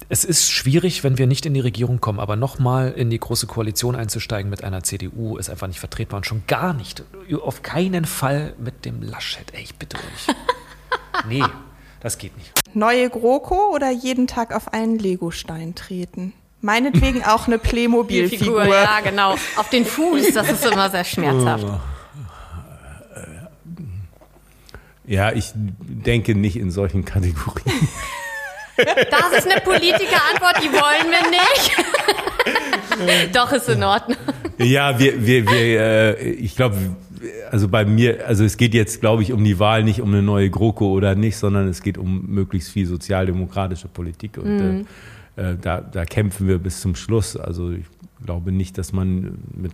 [0.10, 3.48] es ist schwierig, wenn wir nicht in die Regierung kommen, aber nochmal in die große
[3.48, 7.06] Koalition einzusteigen mit einer CDU ist einfach nicht vertretbar und schon gar nicht,
[7.42, 9.46] auf keinen Fall mit dem Laschet.
[9.54, 10.36] Ey, ich bitte euch.
[11.28, 11.44] Nee,
[12.02, 12.52] das geht nicht.
[12.74, 16.34] Neue GroKo oder jeden Tag auf einen Legostein treten?
[16.62, 18.66] Meinetwegen auch eine Playmobil-Figur.
[18.66, 19.36] ja, genau.
[19.56, 21.66] Auf den Fuß, das ist immer sehr schmerzhaft.
[25.06, 27.66] Ja, ich denke nicht in solchen Kategorien.
[28.78, 31.72] Das ist eine Politikerantwort, die wollen wir nicht.
[33.36, 34.18] Doch, ist in Ordnung.
[34.58, 36.78] Ja, wir, wir, wir äh, ich glaube,
[37.50, 40.22] also bei mir, also es geht jetzt, glaube ich, um die Wahl, nicht um eine
[40.22, 44.86] neue GroKo oder nicht, sondern es geht um möglichst viel sozialdemokratische Politik und
[45.38, 47.38] äh, äh, da, da kämpfen wir bis zum Schluss.
[47.38, 47.86] Also ich
[48.26, 49.72] glaube nicht, dass man mit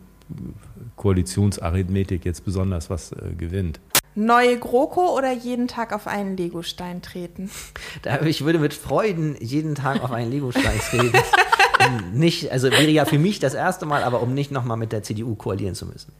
[0.95, 3.79] Koalitionsarithmetik jetzt besonders was äh, gewinnt.
[4.15, 7.49] Neue GroKo oder jeden Tag auf einen Legostein treten?
[8.01, 11.17] Da, ich würde mit Freuden jeden Tag auf einen Legostein treten.
[11.87, 14.91] um nicht, also wäre ja für mich das erste Mal, aber um nicht nochmal mit
[14.91, 16.11] der CDU koalieren zu müssen.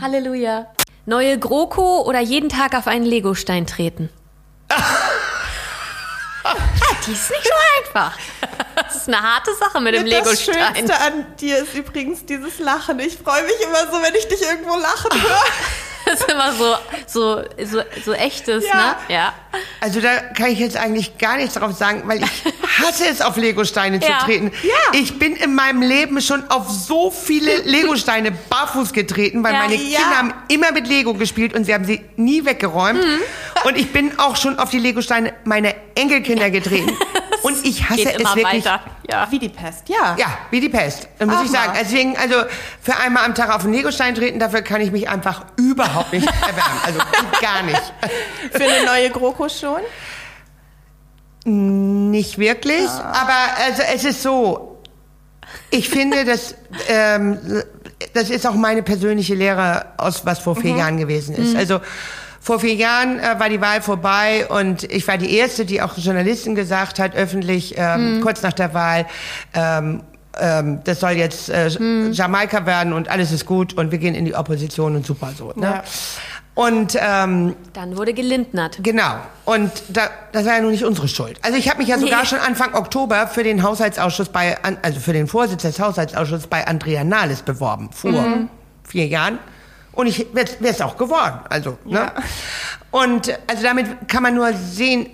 [0.00, 0.66] Halleluja.
[1.06, 4.10] Neue GroKo oder jeden Tag auf einen Legostein treten?
[7.06, 7.52] Die ist nicht so
[7.86, 8.18] einfach.
[8.76, 10.74] Das ist eine harte Sache mit dem Das Legostein.
[10.76, 12.98] Schönste an dir ist übrigens dieses Lachen.
[13.00, 15.40] Ich freue mich immer so, wenn ich dich irgendwo lachen höre.
[16.04, 16.74] Das ist immer so,
[17.06, 18.74] so, so, so echtes, Ja.
[19.08, 19.14] ne?
[19.14, 19.32] Ja.
[19.78, 22.30] Also da kann ich jetzt eigentlich gar nichts drauf sagen, weil ich
[22.80, 24.18] hasse es, auf Legosteine zu Ja.
[24.18, 24.52] treten.
[24.62, 24.74] Ja.
[24.92, 29.60] Ich bin in meinem Leben schon auf so viele Legosteine barfuß getreten, weil Ja.
[29.60, 29.98] meine Ja.
[30.00, 33.02] Kinder haben immer mit Lego gespielt und sie haben sie nie weggeräumt.
[33.04, 33.20] Mhm.
[33.64, 36.96] Und ich bin auch schon auf die Legosteine meiner Enkelkinder getreten.
[37.40, 38.64] Und ich hasse Geht es immer wirklich.
[38.64, 38.80] weiter.
[39.08, 39.28] Ja.
[39.30, 40.16] Wie die Pest, ja.
[40.18, 41.72] Ja, wie die Pest, muss Ach ich sagen.
[41.72, 41.78] mal.
[41.80, 42.34] Deswegen, also
[42.82, 46.26] für einmal am Tag auf den Legostein treten, dafür kann ich mich einfach überhaupt nicht
[46.42, 46.80] erwärmen.
[46.84, 46.98] Also
[47.40, 47.80] gar nicht.
[48.50, 49.80] Für eine neue GroKo schon?
[51.48, 53.34] Nicht wirklich, aber
[53.66, 54.78] also es ist so.
[55.70, 56.54] Ich finde, dass
[56.88, 57.38] ähm,
[58.12, 61.56] das ist auch meine persönliche Lehre aus was vor vier Jahren gewesen ist.
[61.56, 61.80] Also
[62.40, 65.96] vor vier Jahren äh, war die Wahl vorbei und ich war die erste, die auch
[65.96, 69.06] Journalisten gesagt hat öffentlich ähm, kurz nach der Wahl.
[69.54, 70.02] Ähm,
[70.38, 71.68] ähm, das soll jetzt äh,
[72.12, 75.52] Jamaika werden und alles ist gut und wir gehen in die Opposition und super so.
[75.56, 75.66] Ne?
[75.66, 75.84] Ja.
[76.58, 78.78] Und ähm, Dann wurde gelindnert.
[78.82, 79.14] Genau.
[79.44, 81.38] Und da, das war ja nun nicht unsere Schuld.
[81.42, 82.26] Also ich habe mich ja sogar Nee.
[82.26, 87.04] schon Anfang Oktober für den Haushaltsausschuss bei, also für den Vorsitz des Haushaltsausschusses bei Andrea
[87.04, 87.90] Nahles beworben.
[87.92, 88.48] Vor
[88.82, 89.38] vier Jahren.
[89.92, 91.38] Und ich wäre es auch geworden.
[91.48, 92.10] Also, ne?
[92.90, 95.06] Und also damit kann man nur sehen,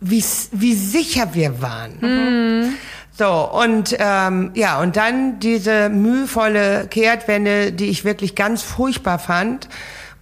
[0.00, 2.74] wie, wie sicher wir waren.
[3.18, 9.68] So, und ähm, ja, und dann diese mühevolle Kehrtwende, die ich wirklich ganz furchtbar fand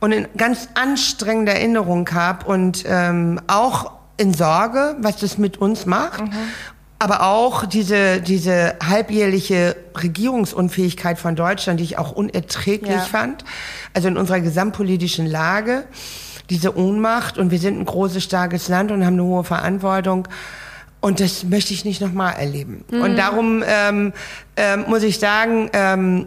[0.04, 5.86] und in ganz anstrengende Erinnerung habe und ähm, auch in Sorge, was das mit uns
[5.86, 6.22] macht.
[6.98, 13.00] Aber auch diese, diese halbjährliche Regierungsunfähigkeit von Deutschland, die ich auch unerträglich Ja.
[13.00, 13.46] fand.
[13.94, 15.84] Also in unserer gesamtpolitischen Lage,
[16.50, 17.38] diese Ohnmacht.
[17.38, 20.28] Und wir sind ein großes, starkes Land und haben eine hohe Verantwortung.
[21.00, 22.84] Und das möchte ich nicht nochmal erleben.
[22.92, 24.12] Und darum ähm,
[24.56, 26.26] ähm, muss ich sagen, ähm,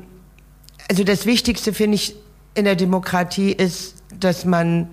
[0.89, 2.15] also das Wichtigste finde ich
[2.57, 4.89] in der Demokratie ist, dass man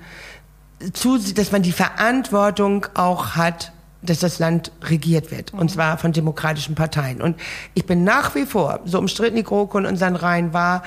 [0.92, 5.54] zu, dass man die Verantwortung auch hat, dass das Land regiert wird.
[5.54, 7.22] Und zwar von demokratischen Parteien.
[7.22, 7.36] Und
[7.72, 10.82] ich bin nach wie vor, so umstritten die GroKo in unseren Reihen war,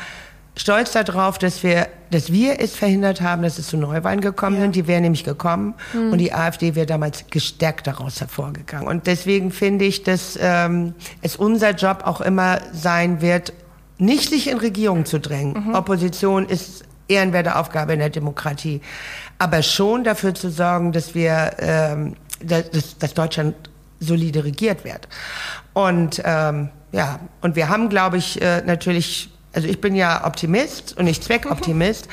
[0.56, 4.76] stolz darauf, dass wir, dass wir es verhindert haben, dass es zu Neuwahlen gekommen sind.
[4.76, 5.74] Die wären nämlich gekommen.
[6.12, 8.88] Und die AfD wäre damals gestärkt daraus hervorgegangen.
[8.88, 13.54] Und deswegen finde ich, dass ähm, es unser Job auch immer sein wird,
[13.98, 15.74] nicht sich in Regierung zu drängen.
[15.76, 18.82] Opposition ist ehrenwerte Aufgabe in der Demokratie.
[19.40, 23.56] Aber schon dafür zu sorgen, dass wir, ähm, dass- dass Deutschland
[24.00, 25.08] solide regiert wird.
[25.74, 30.96] Und ähm, ja, und wir haben, glaube ich, äh, natürlich, also ich bin ja Optimist
[30.98, 32.08] und nicht Zweckoptimist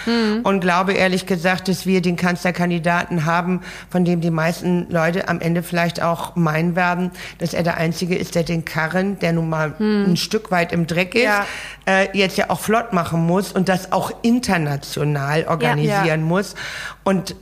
[0.44, 3.60] und glaube ehrlich gesagt, dass wir den Kanzlerkandidaten haben,
[3.90, 8.14] von dem die meisten Leute am Ende vielleicht auch meinen werden, dass er der Einzige
[8.16, 11.44] ist, der den Karren, der nun mal ein Stück weit im Dreck ist, Ja.
[11.86, 16.16] äh, jetzt ja auch flott machen muss und das auch international organisieren Ja.
[16.16, 16.54] muss.
[17.02, 17.34] Und äh,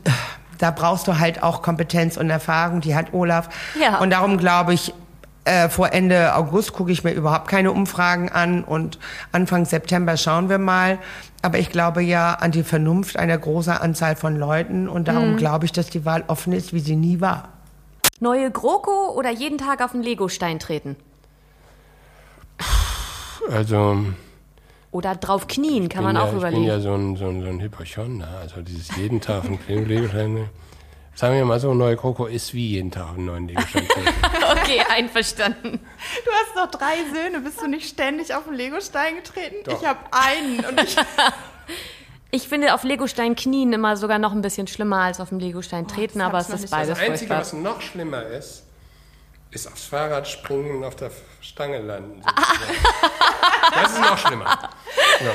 [0.59, 3.49] da brauchst du halt auch Kompetenz und Erfahrung, die hat Olaf.
[3.81, 3.99] Ja.
[3.99, 4.93] Und darum glaube ich,
[5.45, 8.99] äh, vor Ende August gucke ich mir überhaupt keine Umfragen an und
[9.33, 10.99] Anfang September schauen wir mal.
[11.43, 15.65] Aber ich glaube ja an die Vernunft einer großen Anzahl von Leuten und darum glaube
[15.65, 17.49] ich, dass die Wahl offen ist, wie sie nie war.
[18.21, 20.95] Neue GroKo oder jeden Tag auf den Legostein treten?
[23.51, 23.99] Also,
[24.93, 26.63] Oder drauf knien, kann man ja, auch ich überlegen.
[26.63, 28.29] bin ja so ein, so ein, so ein Hypochonder.
[28.41, 30.49] Also dieses jeden Tag ein Legostein.
[31.15, 33.87] Sagen wir mal so, neue Kroko ist wie jeden Tag einen neuen Legostein.
[34.63, 35.81] Okay, einverstanden.
[36.25, 37.41] Du hast noch drei Söhne.
[37.41, 39.57] Bist du nicht ständig auf den Legostein getreten?
[39.65, 39.81] Doch.
[39.81, 40.65] Ich habe einen.
[40.65, 40.97] Und ich,
[42.35, 45.87] Ich finde auf Legostein knien immer sogar noch ein bisschen schlimmer als auf dem Legostein
[45.87, 47.41] treten, das aber es ist beides Das Einzige, furchtbar.
[47.41, 48.63] was noch schlimmer ist,
[49.51, 51.11] ist aufs Fahrrad springen und auf der
[51.43, 52.23] Stange landen.
[52.25, 52.33] Ah.
[53.75, 54.45] Das ist noch schlimmer.
[55.21, 55.31] Ja.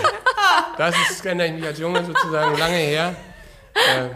[0.78, 3.16] Das ist, erinnere ich mich als Junge sozusagen lange her.
[3.74, 4.10] Äh,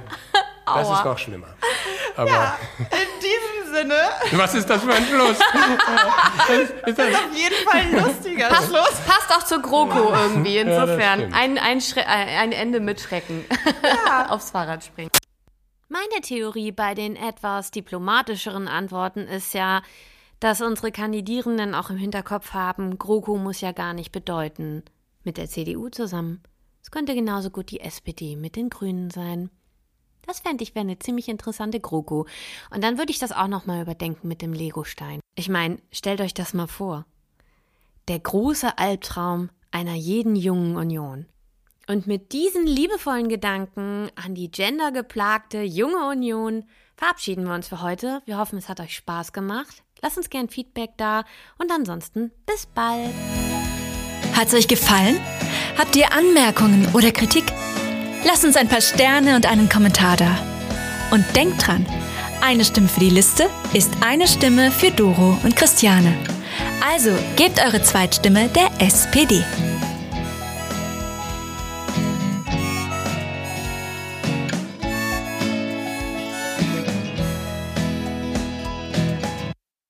[0.76, 1.48] das ist noch schlimmer.
[2.16, 3.96] Aber in diesem Sinne
[4.34, 5.30] was ist das für ein Schluss?
[6.86, 9.02] ist das, auf jeden Fall ein lustiger Schluss.
[9.06, 10.56] Passt auch zur GroKo irgendwie.
[10.58, 11.36] Ja, das Insofern stimmt.
[11.36, 13.46] ein, ein, äh, ein Ende mit Schrecken.
[14.30, 15.12] Aufs Fahrrad springen.
[15.90, 19.82] Meine Theorie bei den etwas diplomatischeren Antworten ist ja,
[20.40, 24.84] dass unsere Kandidierenden auch im Hinterkopf haben, GroKo muss ja gar nicht bedeuten
[25.24, 26.42] mit der CDU zusammen.
[26.82, 29.52] Es könnte genauso gut die SPD mit den Grünen sein.
[30.28, 32.28] Das fände ich wäre eine ziemlich interessante GroKo.
[32.74, 35.20] Und dann würde ich das auch nochmal überdenken mit dem Legostein.
[35.36, 37.06] Ich meine, stellt euch das mal vor.
[38.08, 41.26] Der große Albtraum einer jeden jungen Union.
[41.88, 46.64] Und mit diesen liebevollen Gedanken an die gendergeplagte junge Union
[46.96, 48.22] verabschieden wir uns für heute.
[48.26, 49.84] Wir hoffen, es hat euch Spaß gemacht.
[50.02, 51.24] Lasst uns gern Feedback da
[51.58, 53.10] und ansonsten bis bald.
[54.36, 55.20] Hat's euch gefallen?
[55.78, 57.46] Habt ihr Anmerkungen oder Kritik?
[58.24, 60.38] Lasst uns ein paar Sterne und einen Kommentar da.
[61.12, 61.86] Und denkt dran,
[62.42, 66.14] eine Stimme für die Liste ist eine Stimme für Doro und Christiane.
[66.94, 69.44] Also gebt eure Zweitstimme der SPD.